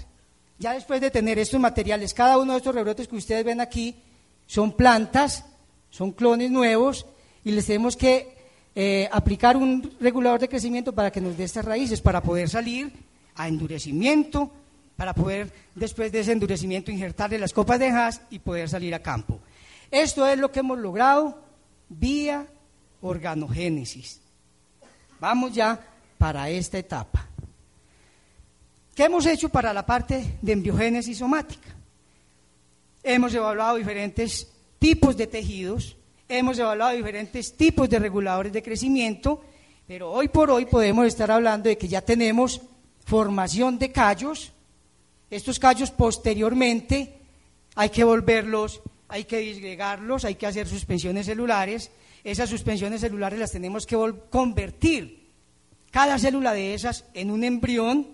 Ya 0.58 0.72
después 0.72 1.02
de 1.02 1.10
tener 1.10 1.38
estos 1.38 1.60
materiales, 1.60 2.14
cada 2.14 2.38
uno 2.38 2.52
de 2.52 2.58
estos 2.58 2.74
rebrotes 2.74 3.08
que 3.08 3.16
ustedes 3.16 3.44
ven 3.44 3.60
aquí 3.60 4.02
son 4.46 4.72
plantas, 4.72 5.44
son 5.90 6.12
clones 6.12 6.50
nuevos, 6.50 7.04
y 7.44 7.50
les 7.50 7.66
tenemos 7.66 7.94
que 7.94 8.39
eh, 8.74 9.08
aplicar 9.10 9.56
un 9.56 9.96
regulador 10.00 10.40
de 10.40 10.48
crecimiento 10.48 10.92
para 10.92 11.10
que 11.10 11.20
nos 11.20 11.36
dé 11.36 11.44
estas 11.44 11.64
raíces, 11.64 12.00
para 12.00 12.22
poder 12.22 12.48
salir 12.48 12.92
a 13.34 13.48
endurecimiento, 13.48 14.50
para 14.96 15.14
poder 15.14 15.52
después 15.74 16.12
de 16.12 16.20
ese 16.20 16.32
endurecimiento 16.32 16.90
injertarle 16.90 17.38
las 17.38 17.52
copas 17.52 17.78
de 17.78 17.90
jas 17.90 18.20
y 18.30 18.38
poder 18.38 18.68
salir 18.68 18.94
a 18.94 19.02
campo. 19.02 19.40
Esto 19.90 20.26
es 20.26 20.38
lo 20.38 20.52
que 20.52 20.60
hemos 20.60 20.78
logrado 20.78 21.42
vía 21.88 22.46
organogénesis. 23.00 24.20
Vamos 25.18 25.52
ya 25.52 25.80
para 26.18 26.48
esta 26.50 26.78
etapa. 26.78 27.26
¿Qué 28.94 29.04
hemos 29.04 29.26
hecho 29.26 29.48
para 29.48 29.72
la 29.72 29.84
parte 29.84 30.38
de 30.42 30.52
embriogénesis 30.52 31.18
somática? 31.18 31.74
Hemos 33.02 33.32
evaluado 33.34 33.76
diferentes 33.76 34.46
tipos 34.78 35.16
de 35.16 35.26
tejidos, 35.26 35.96
hemos 36.30 36.58
evaluado 36.58 36.96
diferentes 36.96 37.56
tipos 37.56 37.88
de 37.90 37.98
reguladores 37.98 38.52
de 38.52 38.62
crecimiento, 38.62 39.42
pero 39.86 40.10
hoy 40.10 40.28
por 40.28 40.50
hoy 40.50 40.66
podemos 40.66 41.06
estar 41.06 41.30
hablando 41.30 41.68
de 41.68 41.76
que 41.76 41.88
ya 41.88 42.00
tenemos 42.00 42.60
formación 43.04 43.78
de 43.78 43.90
callos, 43.90 44.52
estos 45.30 45.58
callos 45.58 45.90
posteriormente 45.90 47.18
hay 47.76 47.90
que 47.90 48.04
volverlos, 48.04 48.80
hay 49.08 49.24
que 49.24 49.38
disgregarlos, 49.38 50.24
hay 50.24 50.34
que 50.34 50.46
hacer 50.46 50.66
suspensiones 50.66 51.26
celulares. 51.26 51.90
Esas 52.24 52.50
suspensiones 52.50 53.00
celulares 53.00 53.38
las 53.38 53.52
tenemos 53.52 53.86
que 53.86 53.96
convertir 54.28 55.28
cada 55.90 56.18
célula 56.18 56.52
de 56.52 56.74
esas 56.74 57.04
en 57.14 57.30
un 57.30 57.44
embrión 57.44 58.06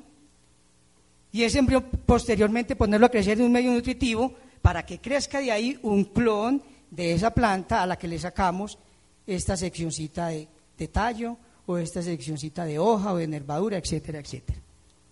y 1.32 1.42
ese 1.42 1.58
embrión 1.58 1.84
posteriormente 2.06 2.76
ponerlo 2.76 3.06
a 3.06 3.10
crecer 3.10 3.38
en 3.38 3.46
un 3.46 3.52
medio 3.52 3.72
nutritivo 3.72 4.34
para 4.62 4.86
que 4.86 5.00
crezca 5.00 5.40
de 5.40 5.52
ahí 5.52 5.78
un 5.82 6.04
clon 6.04 6.62
de 6.96 7.12
esa 7.12 7.30
planta 7.30 7.82
a 7.82 7.86
la 7.86 7.98
que 7.98 8.08
le 8.08 8.18
sacamos 8.18 8.78
esta 9.26 9.54
seccioncita 9.56 10.28
de, 10.28 10.48
tallo 10.88 11.36
o 11.66 11.76
esta 11.76 12.02
seccioncita 12.02 12.64
de 12.64 12.78
hoja 12.78 13.12
o 13.12 13.16
de 13.16 13.26
nervadura, 13.26 13.76
etcétera, 13.76 14.18
etcétera. 14.18 14.58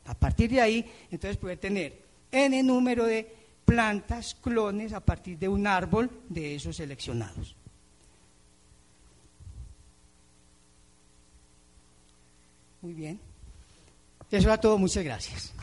A 0.06 0.14
partir 0.14 0.50
de 0.50 0.60
ahí, 0.62 0.90
entonces 1.10 1.36
puede 1.36 1.58
tener 1.58 2.00
n 2.32 2.62
número 2.62 3.04
de 3.04 3.30
plantas, 3.64 4.34
clones, 4.34 4.92
a 4.94 5.00
partir 5.00 5.38
de 5.38 5.48
un 5.48 5.66
árbol 5.66 6.10
de 6.28 6.54
esos 6.54 6.76
seleccionados. 6.76 7.54
Muy 12.80 12.94
bien. 12.94 13.20
Eso 14.30 14.48
era 14.48 14.60
todo. 14.60 14.76
Muchas 14.78 15.04
gracias. 15.04 15.53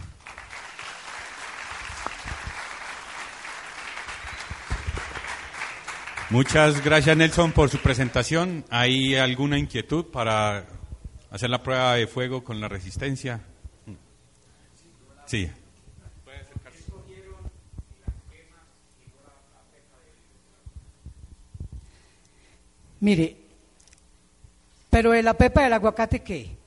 Muchas 6.32 6.82
gracias 6.82 7.18
Nelson 7.18 7.52
por 7.52 7.70
su 7.70 7.78
presentación. 7.80 8.64
¿Hay 8.70 9.16
alguna 9.18 9.58
inquietud 9.58 10.06
para 10.06 10.66
hacer 11.30 11.50
la 11.50 11.62
prueba 11.62 11.96
de 11.96 12.08
fuego 12.08 12.42
con 12.42 12.62
la 12.62 12.70
resistencia? 12.70 13.42
Sí. 15.26 15.52
Mire, 23.02 23.36
pero 24.90 25.12
de 25.12 25.24
la 25.24 25.34
pepa 25.34 25.64
del 25.64 25.74
aguacate, 25.74 26.22
¿qué? 26.22 26.61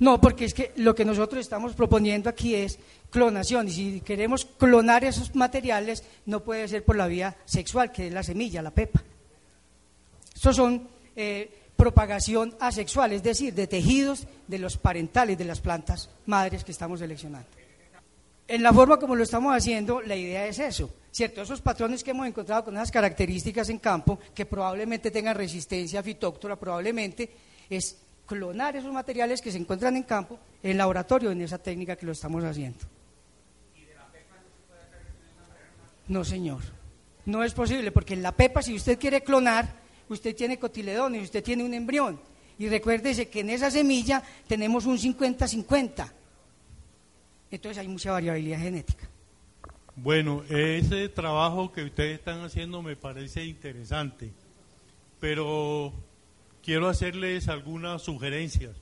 No, 0.00 0.18
porque 0.18 0.46
es 0.46 0.54
que 0.54 0.72
lo 0.76 0.94
que 0.94 1.04
nosotros 1.04 1.40
estamos 1.40 1.74
proponiendo 1.74 2.30
aquí 2.30 2.54
es 2.54 2.78
clonación 3.10 3.68
y 3.68 3.70
si 3.70 4.00
queremos 4.00 4.46
clonar 4.46 5.04
esos 5.04 5.34
materiales 5.34 6.04
no 6.24 6.42
puede 6.42 6.66
ser 6.68 6.84
por 6.84 6.96
la 6.96 7.06
vía 7.06 7.36
sexual, 7.44 7.92
que 7.92 8.06
es 8.06 8.12
la 8.12 8.22
semilla, 8.22 8.62
la 8.62 8.70
pepa. 8.70 9.02
Estos 10.34 10.56
son 10.56 10.88
eh, 11.14 11.50
propagación 11.76 12.56
asexual, 12.60 13.12
es 13.12 13.22
decir, 13.22 13.52
de 13.52 13.66
tejidos 13.66 14.26
de 14.48 14.58
los 14.58 14.78
parentales 14.78 15.36
de 15.36 15.44
las 15.44 15.60
plantas 15.60 16.08
madres 16.24 16.64
que 16.64 16.72
estamos 16.72 17.00
seleccionando. 17.00 17.48
En 18.48 18.62
la 18.62 18.72
forma 18.72 18.98
como 18.98 19.14
lo 19.14 19.22
estamos 19.22 19.54
haciendo, 19.54 20.00
la 20.00 20.16
idea 20.16 20.46
es 20.46 20.58
eso, 20.58 20.90
¿cierto? 21.10 21.42
Esos 21.42 21.60
patrones 21.60 22.02
que 22.02 22.12
hemos 22.12 22.26
encontrado 22.26 22.64
con 22.64 22.74
esas 22.74 22.90
características 22.90 23.68
en 23.68 23.78
campo, 23.78 24.18
que 24.34 24.46
probablemente 24.46 25.10
tengan 25.10 25.36
resistencia 25.36 26.02
fitóctora, 26.02 26.56
probablemente 26.56 27.30
es 27.68 27.96
clonar 28.30 28.76
esos 28.76 28.92
materiales 28.92 29.42
que 29.42 29.50
se 29.50 29.58
encuentran 29.58 29.96
en 29.96 30.04
campo 30.04 30.38
en 30.62 30.78
laboratorio 30.78 31.32
en 31.32 31.40
esa 31.42 31.58
técnica 31.58 31.96
que 31.96 32.06
lo 32.06 32.12
estamos 32.12 32.44
haciendo. 32.44 32.78
No, 36.06 36.24
señor. 36.24 36.62
No 37.26 37.42
es 37.42 37.52
posible, 37.52 37.90
porque 37.90 38.14
en 38.14 38.22
la 38.22 38.30
pepa, 38.30 38.62
si 38.62 38.76
usted 38.76 39.00
quiere 39.00 39.22
clonar, 39.22 39.66
usted 40.08 40.36
tiene 40.36 40.60
cotiledones, 40.60 41.24
usted 41.24 41.42
tiene 41.42 41.64
un 41.64 41.74
embrión. 41.74 42.20
Y 42.56 42.68
recuérdese 42.68 43.28
que 43.28 43.40
en 43.40 43.50
esa 43.50 43.68
semilla 43.68 44.22
tenemos 44.46 44.86
un 44.86 44.96
50-50. 44.96 46.12
Entonces 47.50 47.78
hay 47.78 47.88
mucha 47.88 48.12
variabilidad 48.12 48.60
genética. 48.60 49.08
Bueno, 49.96 50.44
ese 50.48 51.08
trabajo 51.08 51.72
que 51.72 51.82
ustedes 51.82 52.20
están 52.20 52.44
haciendo 52.44 52.80
me 52.80 52.94
parece 52.94 53.44
interesante, 53.44 54.30
pero 55.18 55.92
quiero 56.62 56.88
hacerles 56.88 57.48
algunas 57.48 58.02
sugerencias. 58.02 58.76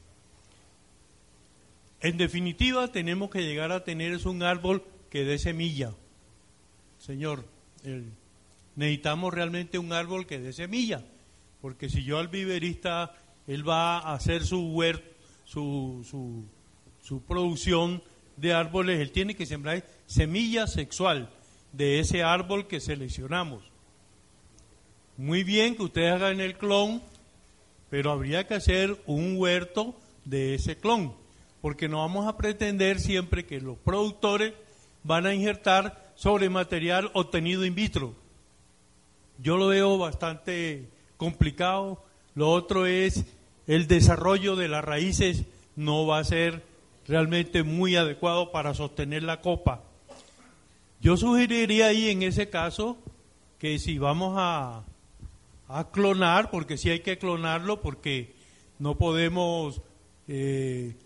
En 2.00 2.16
definitiva, 2.16 2.88
tenemos 2.88 3.30
que 3.30 3.42
llegar 3.42 3.72
a 3.72 3.84
tener 3.84 4.12
es 4.12 4.24
un 4.24 4.42
árbol 4.42 4.84
que 5.10 5.24
dé 5.24 5.38
semilla. 5.38 5.92
Señor, 6.98 7.44
necesitamos 8.76 9.34
realmente 9.34 9.78
un 9.78 9.92
árbol 9.92 10.26
que 10.26 10.38
dé 10.38 10.52
semilla 10.52 11.02
porque 11.60 11.88
si 11.88 12.04
yo 12.04 12.18
al 12.18 12.28
viverista, 12.28 13.14
él 13.46 13.68
va 13.68 13.98
a 13.98 14.14
hacer 14.14 14.44
su 14.44 14.60
huerto, 14.68 15.04
su, 15.44 16.06
su, 16.08 16.44
su 17.02 17.22
producción 17.22 18.02
de 18.36 18.52
árboles, 18.52 19.00
él 19.00 19.10
tiene 19.10 19.34
que 19.34 19.46
sembrar 19.46 19.84
semilla 20.06 20.66
sexual 20.66 21.30
de 21.72 21.98
ese 22.00 22.22
árbol 22.22 22.66
que 22.66 22.80
seleccionamos. 22.80 23.64
Muy 25.16 25.42
bien 25.42 25.74
que 25.74 25.82
ustedes 25.82 26.12
hagan 26.12 26.40
el 26.40 26.56
clon, 26.56 27.02
pero 27.90 28.10
habría 28.10 28.46
que 28.46 28.54
hacer 28.54 29.00
un 29.06 29.36
huerto 29.36 29.94
de 30.24 30.54
ese 30.54 30.76
clon, 30.76 31.12
porque 31.60 31.88
no 31.88 31.98
vamos 31.98 32.26
a 32.26 32.36
pretender 32.36 33.00
siempre 33.00 33.46
que 33.46 33.60
los 33.60 33.78
productores 33.78 34.52
van 35.04 35.26
a 35.26 35.34
injertar 35.34 36.12
sobre 36.14 36.50
material 36.50 37.10
obtenido 37.14 37.64
in 37.64 37.74
vitro. 37.74 38.14
Yo 39.38 39.56
lo 39.56 39.68
veo 39.68 39.98
bastante 39.98 40.88
complicado. 41.16 42.02
Lo 42.34 42.50
otro 42.50 42.86
es 42.86 43.24
el 43.66 43.86
desarrollo 43.86 44.56
de 44.56 44.68
las 44.68 44.84
raíces 44.84 45.44
no 45.76 46.06
va 46.06 46.18
a 46.18 46.24
ser 46.24 46.64
realmente 47.06 47.62
muy 47.62 47.96
adecuado 47.96 48.50
para 48.50 48.74
sostener 48.74 49.22
la 49.22 49.40
copa. 49.40 49.82
Yo 51.00 51.16
sugeriría 51.16 51.86
ahí 51.86 52.10
en 52.10 52.22
ese 52.22 52.50
caso 52.50 52.98
que 53.58 53.78
si 53.78 53.98
vamos 53.98 54.34
a, 54.36 54.82
a 55.68 55.90
clonar, 55.90 56.50
porque 56.50 56.76
sí 56.76 56.90
hay 56.90 57.00
que 57.00 57.18
clonarlo, 57.18 57.80
porque 57.80 58.34
no 58.78 58.96
podemos 58.96 59.82
eh, 60.26 60.96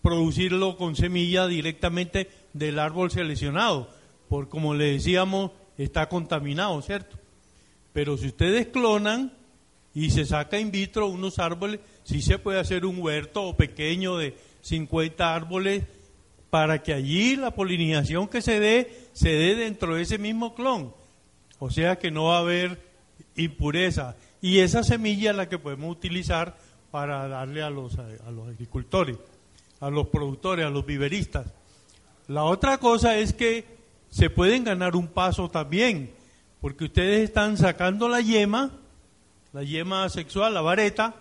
producirlo 0.00 0.76
con 0.76 0.96
semilla 0.96 1.46
directamente 1.46 2.30
del 2.52 2.78
árbol 2.78 3.10
seleccionado, 3.10 3.88
por 4.28 4.48
como 4.48 4.74
le 4.74 4.92
decíamos, 4.92 5.50
está 5.76 6.08
contaminado, 6.08 6.80
¿cierto? 6.82 7.18
Pero 7.92 8.16
si 8.16 8.28
ustedes 8.28 8.68
clonan, 8.68 9.32
y 9.94 10.10
se 10.10 10.24
saca 10.24 10.58
in 10.58 10.70
vitro 10.70 11.06
unos 11.08 11.38
árboles, 11.38 11.80
sí 12.04 12.22
se 12.22 12.38
puede 12.38 12.58
hacer 12.58 12.86
un 12.86 12.98
huerto 12.98 13.54
pequeño 13.56 14.16
de 14.16 14.34
50 14.62 15.34
árboles 15.34 15.84
para 16.50 16.82
que 16.82 16.94
allí 16.94 17.36
la 17.36 17.52
polinización 17.52 18.28
que 18.28 18.42
se 18.42 18.60
dé, 18.60 19.08
se 19.12 19.30
dé 19.30 19.54
dentro 19.54 19.94
de 19.94 20.02
ese 20.02 20.18
mismo 20.18 20.54
clon. 20.54 20.94
O 21.58 21.70
sea 21.70 21.96
que 21.98 22.10
no 22.10 22.24
va 22.24 22.36
a 22.36 22.40
haber 22.40 22.91
impureza. 23.36 24.16
Y 24.40 24.58
esa 24.58 24.82
semilla 24.82 25.30
es 25.30 25.36
la 25.36 25.48
que 25.48 25.58
podemos 25.58 25.90
utilizar 25.90 26.56
para 26.90 27.26
darle 27.28 27.62
a 27.62 27.70
los, 27.70 27.98
a 27.98 28.30
los 28.30 28.48
agricultores, 28.48 29.16
a 29.80 29.90
los 29.90 30.08
productores, 30.08 30.66
a 30.66 30.70
los 30.70 30.84
viveristas. 30.84 31.46
La 32.28 32.44
otra 32.44 32.78
cosa 32.78 33.16
es 33.16 33.32
que 33.32 33.64
se 34.10 34.30
pueden 34.30 34.64
ganar 34.64 34.94
un 34.94 35.08
paso 35.08 35.50
también, 35.50 36.12
porque 36.60 36.84
ustedes 36.84 37.24
están 37.24 37.56
sacando 37.56 38.08
la 38.08 38.20
yema, 38.20 38.70
la 39.52 39.62
yema 39.62 40.08
sexual, 40.08 40.54
la 40.54 40.60
vareta, 40.60 41.14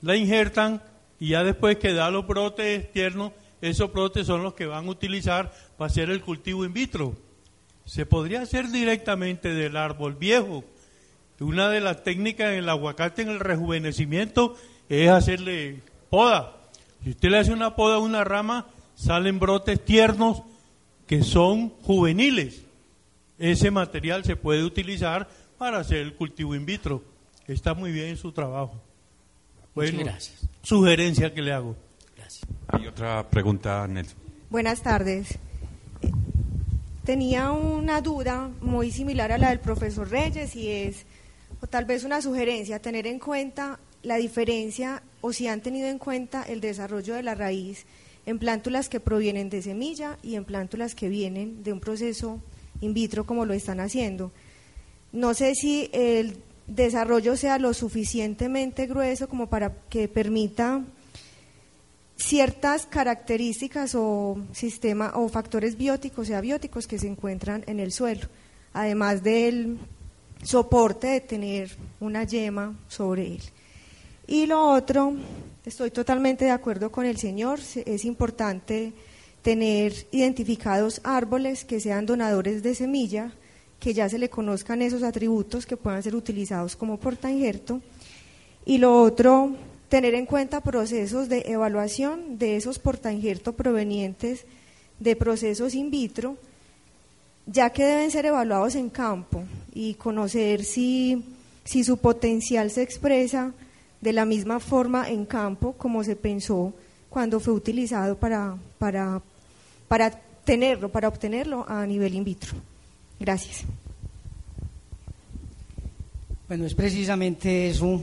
la 0.00 0.16
injertan 0.16 0.82
y 1.20 1.28
ya 1.28 1.44
después 1.44 1.76
que 1.76 1.92
da 1.92 2.10
los 2.10 2.26
brotes 2.26 2.90
tiernos, 2.92 3.32
esos 3.60 3.92
brotes 3.92 4.26
son 4.26 4.42
los 4.42 4.54
que 4.54 4.66
van 4.66 4.86
a 4.86 4.90
utilizar 4.90 5.52
para 5.78 5.90
hacer 5.90 6.10
el 6.10 6.20
cultivo 6.20 6.64
in 6.64 6.72
vitro. 6.72 7.14
Se 7.84 8.06
podría 8.06 8.42
hacer 8.42 8.70
directamente 8.70 9.54
del 9.54 9.76
árbol 9.76 10.14
viejo. 10.14 10.64
Una 11.42 11.68
de 11.68 11.80
las 11.80 12.02
técnicas 12.02 12.52
en 12.52 12.58
el 12.58 12.68
aguacate 12.68 13.22
en 13.22 13.28
el 13.28 13.40
rejuvenecimiento 13.40 14.56
es 14.88 15.08
hacerle 15.10 15.80
poda. 16.10 16.56
Si 17.02 17.10
usted 17.10 17.30
le 17.30 17.38
hace 17.38 17.52
una 17.52 17.74
poda 17.74 17.96
a 17.96 17.98
una 17.98 18.24
rama, 18.24 18.66
salen 18.94 19.38
brotes 19.38 19.84
tiernos 19.84 20.42
que 21.06 21.22
son 21.22 21.70
juveniles. 21.82 22.62
Ese 23.38 23.70
material 23.70 24.24
se 24.24 24.36
puede 24.36 24.64
utilizar 24.64 25.28
para 25.58 25.78
hacer 25.78 25.98
el 25.98 26.14
cultivo 26.14 26.54
in 26.54 26.64
vitro. 26.64 27.02
Está 27.46 27.74
muy 27.74 27.92
bien 27.92 28.08
en 28.08 28.16
su 28.16 28.32
trabajo. 28.32 28.80
Muchas 29.74 29.94
gracias. 29.94 30.48
Sugerencia 30.62 31.32
que 31.34 31.42
le 31.42 31.52
hago. 31.52 31.76
Gracias. 32.16 32.46
Hay 32.68 32.86
otra 32.86 33.28
pregunta, 33.28 33.86
Nelson. 33.88 34.18
Buenas 34.50 34.82
tardes. 34.82 35.38
Tenía 37.04 37.50
una 37.50 38.00
duda 38.00 38.50
muy 38.60 38.92
similar 38.92 39.32
a 39.32 39.38
la 39.38 39.50
del 39.50 39.58
profesor 39.58 40.08
Reyes 40.08 40.54
y 40.54 40.70
es, 40.70 41.04
o 41.62 41.66
tal 41.68 41.84
vez 41.84 42.04
una 42.04 42.20
sugerencia, 42.20 42.82
tener 42.82 43.06
en 43.06 43.18
cuenta 43.18 43.78
la 44.02 44.16
diferencia 44.16 45.02
o 45.20 45.32
si 45.32 45.46
han 45.46 45.60
tenido 45.60 45.88
en 45.88 45.98
cuenta 45.98 46.42
el 46.42 46.60
desarrollo 46.60 47.14
de 47.14 47.22
la 47.22 47.36
raíz 47.36 47.86
en 48.26 48.38
plántulas 48.38 48.88
que 48.88 49.00
provienen 49.00 49.48
de 49.48 49.62
semilla 49.62 50.18
y 50.22 50.34
en 50.34 50.44
plántulas 50.44 50.94
que 50.94 51.08
vienen 51.08 51.62
de 51.62 51.72
un 51.72 51.80
proceso 51.80 52.40
in 52.80 52.94
vitro 52.94 53.24
como 53.24 53.46
lo 53.46 53.54
están 53.54 53.78
haciendo. 53.78 54.32
No 55.12 55.34
sé 55.34 55.54
si 55.54 55.88
el 55.92 56.36
desarrollo 56.66 57.36
sea 57.36 57.58
lo 57.58 57.74
suficientemente 57.74 58.86
grueso 58.86 59.28
como 59.28 59.48
para 59.48 59.72
que 59.88 60.08
permita 60.08 60.82
ciertas 62.16 62.86
características 62.86 63.94
o 63.94 64.36
sistema 64.52 65.12
o 65.14 65.28
factores 65.28 65.76
bióticos 65.76 66.28
y 66.28 66.34
abióticos 66.34 66.86
que 66.86 66.98
se 66.98 67.08
encuentran 67.08 67.62
en 67.66 67.78
el 67.78 67.92
suelo, 67.92 68.28
además 68.72 69.22
del 69.22 69.78
soporte 70.42 71.06
de 71.06 71.20
tener 71.20 71.70
una 72.00 72.24
yema 72.24 72.76
sobre 72.88 73.26
él. 73.26 73.42
Y 74.26 74.46
lo 74.46 74.70
otro, 74.70 75.14
estoy 75.64 75.90
totalmente 75.90 76.44
de 76.44 76.50
acuerdo 76.50 76.90
con 76.90 77.06
el 77.06 77.16
señor, 77.16 77.60
es 77.86 78.04
importante 78.04 78.92
tener 79.42 79.92
identificados 80.12 81.00
árboles 81.04 81.64
que 81.64 81.80
sean 81.80 82.06
donadores 82.06 82.62
de 82.62 82.74
semilla, 82.74 83.32
que 83.80 83.94
ya 83.94 84.08
se 84.08 84.18
le 84.18 84.30
conozcan 84.30 84.80
esos 84.80 85.02
atributos 85.02 85.66
que 85.66 85.76
puedan 85.76 86.02
ser 86.02 86.14
utilizados 86.14 86.76
como 86.76 86.98
porta 86.98 87.30
injerto. 87.30 87.80
Y 88.64 88.78
lo 88.78 89.02
otro, 89.02 89.56
tener 89.88 90.14
en 90.14 90.24
cuenta 90.24 90.60
procesos 90.60 91.28
de 91.28 91.42
evaluación 91.48 92.38
de 92.38 92.56
esos 92.56 92.78
porta 92.78 93.12
injerto 93.12 93.54
provenientes 93.54 94.46
de 95.00 95.16
procesos 95.16 95.74
in 95.74 95.90
vitro, 95.90 96.36
ya 97.46 97.70
que 97.70 97.84
deben 97.84 98.10
ser 98.10 98.26
evaluados 98.26 98.74
en 98.74 98.90
campo 98.90 99.42
y 99.74 99.94
conocer 99.94 100.64
si, 100.64 101.24
si 101.64 101.84
su 101.84 101.98
potencial 101.98 102.70
se 102.70 102.82
expresa 102.82 103.52
de 104.00 104.12
la 104.12 104.24
misma 104.24 104.60
forma 104.60 105.08
en 105.08 105.24
campo 105.26 105.72
como 105.72 106.04
se 106.04 106.16
pensó 106.16 106.72
cuando 107.08 107.40
fue 107.40 107.54
utilizado 107.54 108.16
para, 108.16 108.56
para, 108.78 109.20
para 109.88 110.10
tenerlo, 110.44 110.90
para 110.90 111.08
obtenerlo 111.08 111.64
a 111.68 111.86
nivel 111.86 112.14
in 112.14 112.24
vitro. 112.24 112.54
Gracias. 113.20 113.64
Bueno, 116.48 116.66
es 116.66 116.74
precisamente 116.74 117.68
eso 117.70 118.02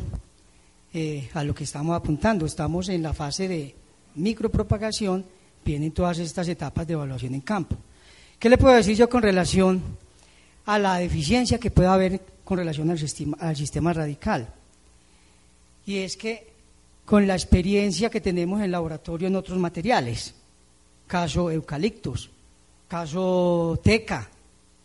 eh, 0.94 1.30
a 1.34 1.44
lo 1.44 1.54
que 1.54 1.66
estamos 1.66 1.96
apuntando. 1.96 2.46
Estamos 2.46 2.90
en 2.90 3.04
la 3.04 3.14
fase 3.14 3.48
de 3.48 3.76
micropropagación, 4.16 5.26
vienen 5.64 5.92
todas 5.92 6.20
estas 6.20 6.48
etapas 6.48 6.88
de 6.88 6.94
evaluación 6.94 7.36
en 7.36 7.42
campo. 7.42 7.76
¿Qué 8.40 8.50
le 8.50 8.58
puedo 8.58 8.74
decir 8.74 8.96
yo 8.96 9.10
con 9.10 9.22
relación 9.22 9.84
a 10.66 10.80
la 10.80 10.96
deficiencia 10.96 11.60
que 11.60 11.72
pueda 11.72 11.94
haber 11.94 12.22
con 12.46 12.58
relación 12.58 12.90
al 12.90 12.98
sistema, 12.98 13.36
al 13.42 13.58
sistema 13.58 13.92
radical? 13.92 14.48
Y 15.86 15.98
es 15.98 16.16
que 16.16 16.48
con 17.04 17.28
la 17.28 17.34
experiencia 17.34 18.10
que 18.10 18.22
tenemos 18.22 18.62
en 18.62 18.72
laboratorio 18.72 19.28
en 19.28 19.36
otros 19.36 19.58
materiales, 19.58 20.34
caso 21.06 21.52
eucaliptos, 21.52 22.30
caso 22.88 23.78
teca, 23.84 24.30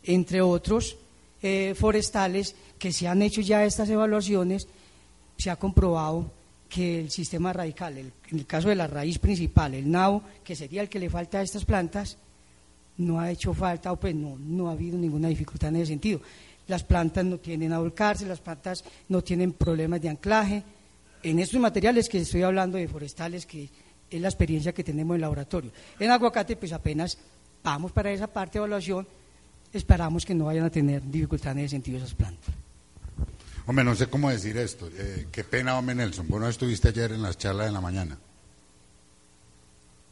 entre 0.02 0.42
otros 0.42 0.96
eh, 1.40 1.74
forestales 1.78 2.56
que 2.76 2.92
se 2.92 3.06
han 3.06 3.22
hecho 3.22 3.40
ya 3.40 3.64
estas 3.64 3.88
evaluaciones, 3.88 4.66
se 5.38 5.50
ha 5.50 5.56
comprobado 5.56 6.28
que 6.68 6.98
el 6.98 7.10
sistema 7.12 7.52
radical, 7.52 7.98
en 7.98 8.12
el 8.32 8.46
caso 8.46 8.68
de 8.68 8.74
la 8.74 8.88
raíz 8.88 9.20
principal, 9.20 9.74
el 9.74 9.88
nabo, 9.88 10.24
que 10.42 10.56
sería 10.56 10.82
el 10.82 10.88
que 10.88 10.98
le 10.98 11.08
falta 11.08 11.38
a 11.38 11.42
estas 11.42 11.64
plantas, 11.64 12.18
no 12.98 13.20
ha 13.20 13.30
hecho 13.30 13.54
falta 13.54 13.92
o 13.92 13.96
pues 13.96 14.14
no, 14.14 14.36
no 14.38 14.68
ha 14.68 14.72
habido 14.72 14.98
ninguna 14.98 15.28
dificultad 15.28 15.70
en 15.70 15.76
ese 15.76 15.86
sentido. 15.86 16.20
Las 16.66 16.82
plantas 16.82 17.24
no 17.24 17.38
tienen 17.38 17.72
a 17.72 17.78
volcarse, 17.78 18.26
las 18.26 18.40
plantas 18.40 18.84
no 19.08 19.22
tienen 19.22 19.52
problemas 19.52 20.00
de 20.00 20.08
anclaje. 20.08 20.62
En 21.22 21.38
estos 21.38 21.60
materiales 21.60 22.08
que 22.08 22.18
estoy 22.18 22.42
hablando 22.42 22.78
de 22.78 22.88
forestales, 22.88 23.46
que 23.46 23.68
es 24.10 24.20
la 24.20 24.28
experiencia 24.28 24.72
que 24.72 24.84
tenemos 24.84 25.14
en 25.14 25.16
el 25.16 25.20
laboratorio. 25.22 25.70
En 25.98 26.10
aguacate, 26.10 26.56
pues 26.56 26.72
apenas 26.72 27.18
vamos 27.62 27.92
para 27.92 28.12
esa 28.12 28.26
parte 28.26 28.52
de 28.52 28.58
evaluación, 28.60 29.06
esperamos 29.72 30.24
que 30.24 30.34
no 30.34 30.46
vayan 30.46 30.64
a 30.64 30.70
tener 30.70 31.02
dificultad 31.02 31.52
en 31.52 31.60
ese 31.60 31.70
sentido 31.70 31.98
esas 31.98 32.14
plantas. 32.14 32.54
Hombre, 33.66 33.84
no 33.84 33.94
sé 33.94 34.08
cómo 34.08 34.30
decir 34.30 34.56
esto. 34.58 34.88
Eh, 34.94 35.26
qué 35.32 35.42
pena, 35.42 35.78
hombre, 35.78 35.94
Nelson. 35.94 36.28
Vos 36.28 36.40
no 36.40 36.48
estuviste 36.48 36.88
ayer 36.88 37.12
en 37.12 37.22
las 37.22 37.38
charlas 37.38 37.66
de 37.66 37.72
la 37.72 37.80
mañana. 37.80 38.18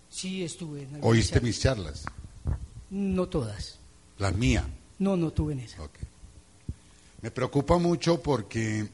Sí, 0.09 0.43
estuve. 0.43 0.83
En 0.83 0.99
¿Oíste 1.03 1.41
mis 1.41 1.61
charlas? 1.61 2.05
No 2.93 3.27
todas. 3.27 3.79
Las 4.19 4.37
mías. 4.37 4.67
No, 4.99 5.17
no 5.17 5.31
tuve 5.33 5.55
en 5.55 5.61
esa. 5.61 5.79
Me 7.23 7.31
preocupa 7.31 7.79
mucho 7.79 8.23
porque 8.23 8.87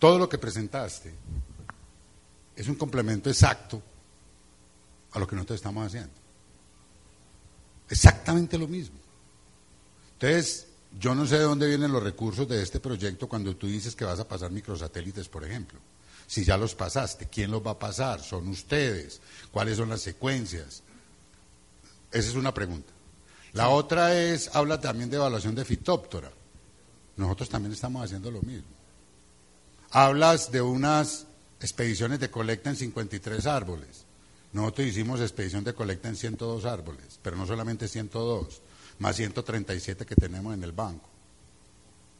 todo 0.00 0.18
lo 0.18 0.28
que 0.28 0.36
presentaste 0.36 1.14
es 2.56 2.66
un 2.66 2.74
complemento 2.74 3.30
exacto 3.30 3.80
a 5.12 5.18
lo 5.20 5.28
que 5.28 5.36
nosotros 5.36 5.56
estamos 5.56 5.86
haciendo. 5.86 6.10
Exactamente 7.88 8.58
lo 8.58 8.66
mismo. 8.66 8.98
Entonces, 10.14 10.66
yo 10.98 11.14
no 11.14 11.24
sé 11.24 11.38
de 11.38 11.44
dónde 11.44 11.68
vienen 11.68 11.92
los 11.92 12.02
recursos 12.02 12.48
de 12.48 12.60
este 12.60 12.80
proyecto 12.80 13.28
cuando 13.28 13.54
tú 13.54 13.68
dices 13.68 13.94
que 13.94 14.04
vas 14.04 14.18
a 14.18 14.26
pasar 14.26 14.50
microsatélites, 14.50 15.28
por 15.28 15.44
ejemplo. 15.44 15.78
Si 16.26 16.42
ya 16.42 16.56
los 16.56 16.74
pasaste, 16.74 17.28
¿quién 17.28 17.52
los 17.52 17.64
va 17.64 17.72
a 17.72 17.78
pasar? 17.78 18.20
¿Son 18.20 18.48
ustedes? 18.48 19.20
¿Cuáles 19.52 19.76
son 19.76 19.88
las 19.88 20.00
secuencias? 20.00 20.82
Esa 22.10 22.28
es 22.28 22.34
una 22.34 22.52
pregunta. 22.52 22.92
La 23.52 23.68
otra 23.68 24.14
es, 24.14 24.54
habla 24.54 24.80
también 24.80 25.10
de 25.10 25.16
evaluación 25.16 25.54
de 25.54 25.64
fitóptora. 25.64 26.30
Nosotros 27.16 27.48
también 27.48 27.72
estamos 27.72 28.04
haciendo 28.04 28.30
lo 28.30 28.40
mismo. 28.42 28.68
Hablas 29.90 30.52
de 30.52 30.62
unas 30.62 31.26
expediciones 31.60 32.20
de 32.20 32.30
colecta 32.30 32.70
en 32.70 32.76
53 32.76 33.46
árboles. 33.46 34.04
Nosotros 34.52 34.88
hicimos 34.88 35.20
expedición 35.20 35.64
de 35.64 35.74
colecta 35.74 36.08
en 36.08 36.16
102 36.16 36.64
árboles, 36.64 37.18
pero 37.22 37.36
no 37.36 37.46
solamente 37.46 37.88
102 37.88 38.62
más 39.00 39.16
137 39.16 40.06
que 40.06 40.14
tenemos 40.14 40.54
en 40.54 40.62
el 40.62 40.72
banco. 40.72 41.08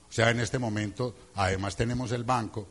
O 0.09 0.13
sea, 0.13 0.31
en 0.31 0.41
este 0.41 0.59
momento, 0.59 1.15
además 1.35 1.77
tenemos 1.77 2.11
el 2.11 2.25
banco, 2.25 2.67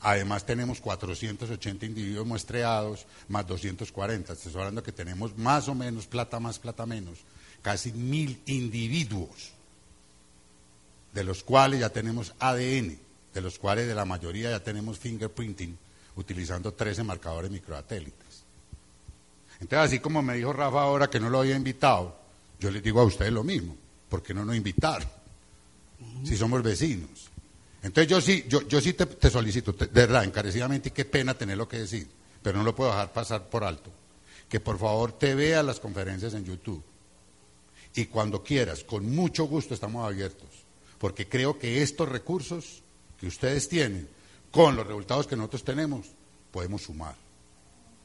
además 0.00 0.46
tenemos 0.46 0.80
480 0.80 1.86
individuos 1.86 2.26
muestreados, 2.26 3.06
más 3.28 3.46
240. 3.46 4.32
Estoy 4.32 4.52
hablando 4.54 4.82
que 4.82 4.92
tenemos 4.92 5.36
más 5.36 5.68
o 5.68 5.74
menos, 5.74 6.06
plata 6.06 6.38
más, 6.38 6.58
plata 6.58 6.86
menos, 6.86 7.18
casi 7.64 7.92
mil 7.92 8.42
individuos, 8.44 9.52
de 11.14 11.24
los 11.24 11.42
cuales 11.42 11.80
ya 11.80 11.88
tenemos 11.88 12.34
ADN, 12.38 12.98
de 13.32 13.40
los 13.40 13.58
cuales 13.58 13.88
de 13.88 13.94
la 13.94 14.04
mayoría 14.04 14.50
ya 14.50 14.62
tenemos 14.62 14.98
fingerprinting, 14.98 15.74
utilizando 16.16 16.74
13 16.74 17.02
marcadores 17.04 17.50
microsatélites. 17.50 18.44
Entonces, 19.60 19.78
así 19.78 19.98
como 19.98 20.20
me 20.20 20.36
dijo 20.36 20.52
Rafa 20.52 20.82
ahora 20.82 21.08
que 21.08 21.18
no 21.18 21.30
lo 21.30 21.40
había 21.40 21.56
invitado, 21.56 22.14
yo 22.60 22.70
les 22.70 22.82
digo 22.82 23.00
a 23.00 23.04
ustedes 23.04 23.32
lo 23.32 23.42
mismo, 23.42 23.74
¿por 24.10 24.22
qué 24.22 24.34
no 24.34 24.44
nos 24.44 24.56
invitaron? 24.56 25.08
Si 26.22 26.36
somos 26.36 26.62
vecinos. 26.62 27.30
Entonces 27.82 28.10
yo 28.10 28.20
sí, 28.20 28.44
yo, 28.46 28.60
yo 28.68 28.78
sí 28.82 28.92
te, 28.92 29.30
solicito, 29.30 29.72
de 29.72 29.86
verdad, 29.86 30.24
encarecidamente, 30.24 30.90
y 30.90 30.92
qué 30.92 31.06
pena 31.06 31.32
tenerlo 31.32 31.66
que 31.66 31.78
decir, 31.78 32.06
pero 32.42 32.58
no 32.58 32.64
lo 32.64 32.74
puedo 32.74 32.90
dejar 32.90 33.10
pasar 33.14 33.48
por 33.48 33.64
alto, 33.64 33.90
que 34.50 34.60
por 34.60 34.78
favor 34.78 35.12
te 35.12 35.34
vea 35.34 35.62
las 35.62 35.80
conferencias 35.80 36.34
en 36.34 36.44
YouTube. 36.44 36.84
Y 37.94 38.06
cuando 38.06 38.42
quieras, 38.42 38.84
con 38.84 39.14
mucho 39.14 39.44
gusto 39.44 39.74
estamos 39.74 40.06
abiertos, 40.06 40.48
porque 40.98 41.28
creo 41.28 41.58
que 41.58 41.82
estos 41.82 42.08
recursos 42.08 42.82
que 43.18 43.26
ustedes 43.26 43.68
tienen, 43.68 44.08
con 44.50 44.76
los 44.76 44.86
resultados 44.86 45.26
que 45.26 45.36
nosotros 45.36 45.64
tenemos, 45.64 46.06
podemos 46.50 46.82
sumar. 46.82 47.16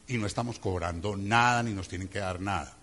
Y 0.07 0.17
no 0.17 0.25
estamos 0.25 0.59
cobrando 0.59 1.15
nada 1.15 1.63
ni 1.63 1.73
nos 1.73 1.87
tienen 1.87 2.07
que 2.07 2.19
dar 2.19 2.39
nada 2.39 2.79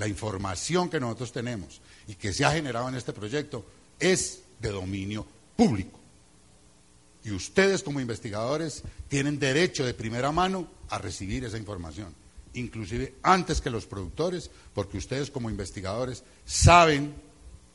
la 0.00 0.08
información 0.08 0.88
que 0.88 0.98
nosotros 0.98 1.30
tenemos 1.30 1.82
y 2.08 2.14
que 2.14 2.32
se 2.32 2.44
ha 2.46 2.52
generado 2.52 2.88
en 2.88 2.94
este 2.94 3.12
proyecto 3.12 3.66
es 3.98 4.42
de 4.58 4.70
dominio 4.70 5.26
público. 5.54 6.00
Y 7.22 7.32
ustedes 7.32 7.82
como 7.82 8.00
investigadores 8.00 8.82
tienen 9.08 9.38
derecho 9.38 9.84
de 9.84 9.92
primera 9.92 10.32
mano 10.32 10.66
a 10.88 10.96
recibir 10.96 11.44
esa 11.44 11.58
información, 11.58 12.14
inclusive 12.54 13.14
antes 13.22 13.60
que 13.60 13.70
los 13.70 13.86
productores, 13.86 14.50
porque 14.74 14.98
ustedes 14.98 15.30
como 15.30 15.50
investigadores 15.50 16.24
saben 16.44 17.14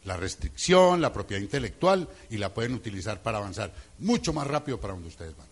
la 0.05 0.17
restricción, 0.17 1.01
la 1.01 1.11
propiedad 1.11 1.41
intelectual 1.41 2.07
y 2.29 2.37
la 2.37 2.53
pueden 2.53 2.73
utilizar 2.73 3.21
para 3.21 3.39
avanzar 3.39 3.73
mucho 3.99 4.33
más 4.33 4.47
rápido 4.47 4.79
para 4.79 4.93
donde 4.93 5.09
ustedes 5.09 5.35
van. 5.35 5.47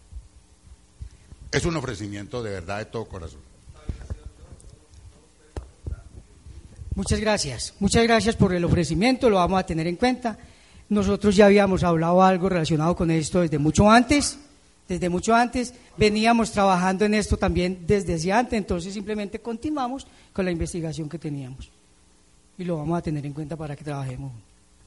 Es 1.51 1.65
un 1.65 1.75
ofrecimiento 1.75 2.41
de 2.41 2.51
verdad 2.51 2.79
de 2.79 2.85
todo 2.85 3.05
corazón. 3.05 3.41
Muchas 6.95 7.19
gracias. 7.19 7.73
Muchas 7.79 8.03
gracias 8.03 8.35
por 8.35 8.53
el 8.53 8.63
ofrecimiento, 8.63 9.29
lo 9.29 9.37
vamos 9.37 9.59
a 9.59 9.65
tener 9.65 9.87
en 9.87 9.95
cuenta. 9.95 10.37
Nosotros 10.89 11.35
ya 11.35 11.47
habíamos 11.47 11.83
hablado 11.83 12.21
algo 12.21 12.49
relacionado 12.49 12.95
con 12.95 13.09
esto 13.09 13.41
desde 13.41 13.57
mucho 13.57 13.89
antes, 13.89 14.37
desde 14.87 15.09
mucho 15.09 15.33
antes. 15.33 15.73
Veníamos 15.97 16.51
trabajando 16.51 17.05
en 17.05 17.13
esto 17.13 17.37
también 17.37 17.85
desde 17.87 18.31
antes, 18.31 18.57
entonces 18.57 18.93
simplemente 18.93 19.39
continuamos 19.39 20.07
con 20.31 20.45
la 20.45 20.51
investigación 20.51 21.09
que 21.09 21.19
teníamos. 21.19 21.69
Y 22.57 22.63
lo 22.63 22.77
vamos 22.77 22.97
a 22.97 23.01
tener 23.01 23.25
en 23.25 23.33
cuenta 23.33 23.55
para 23.55 23.75
que 23.75 23.83
trabajemos. 23.83 24.31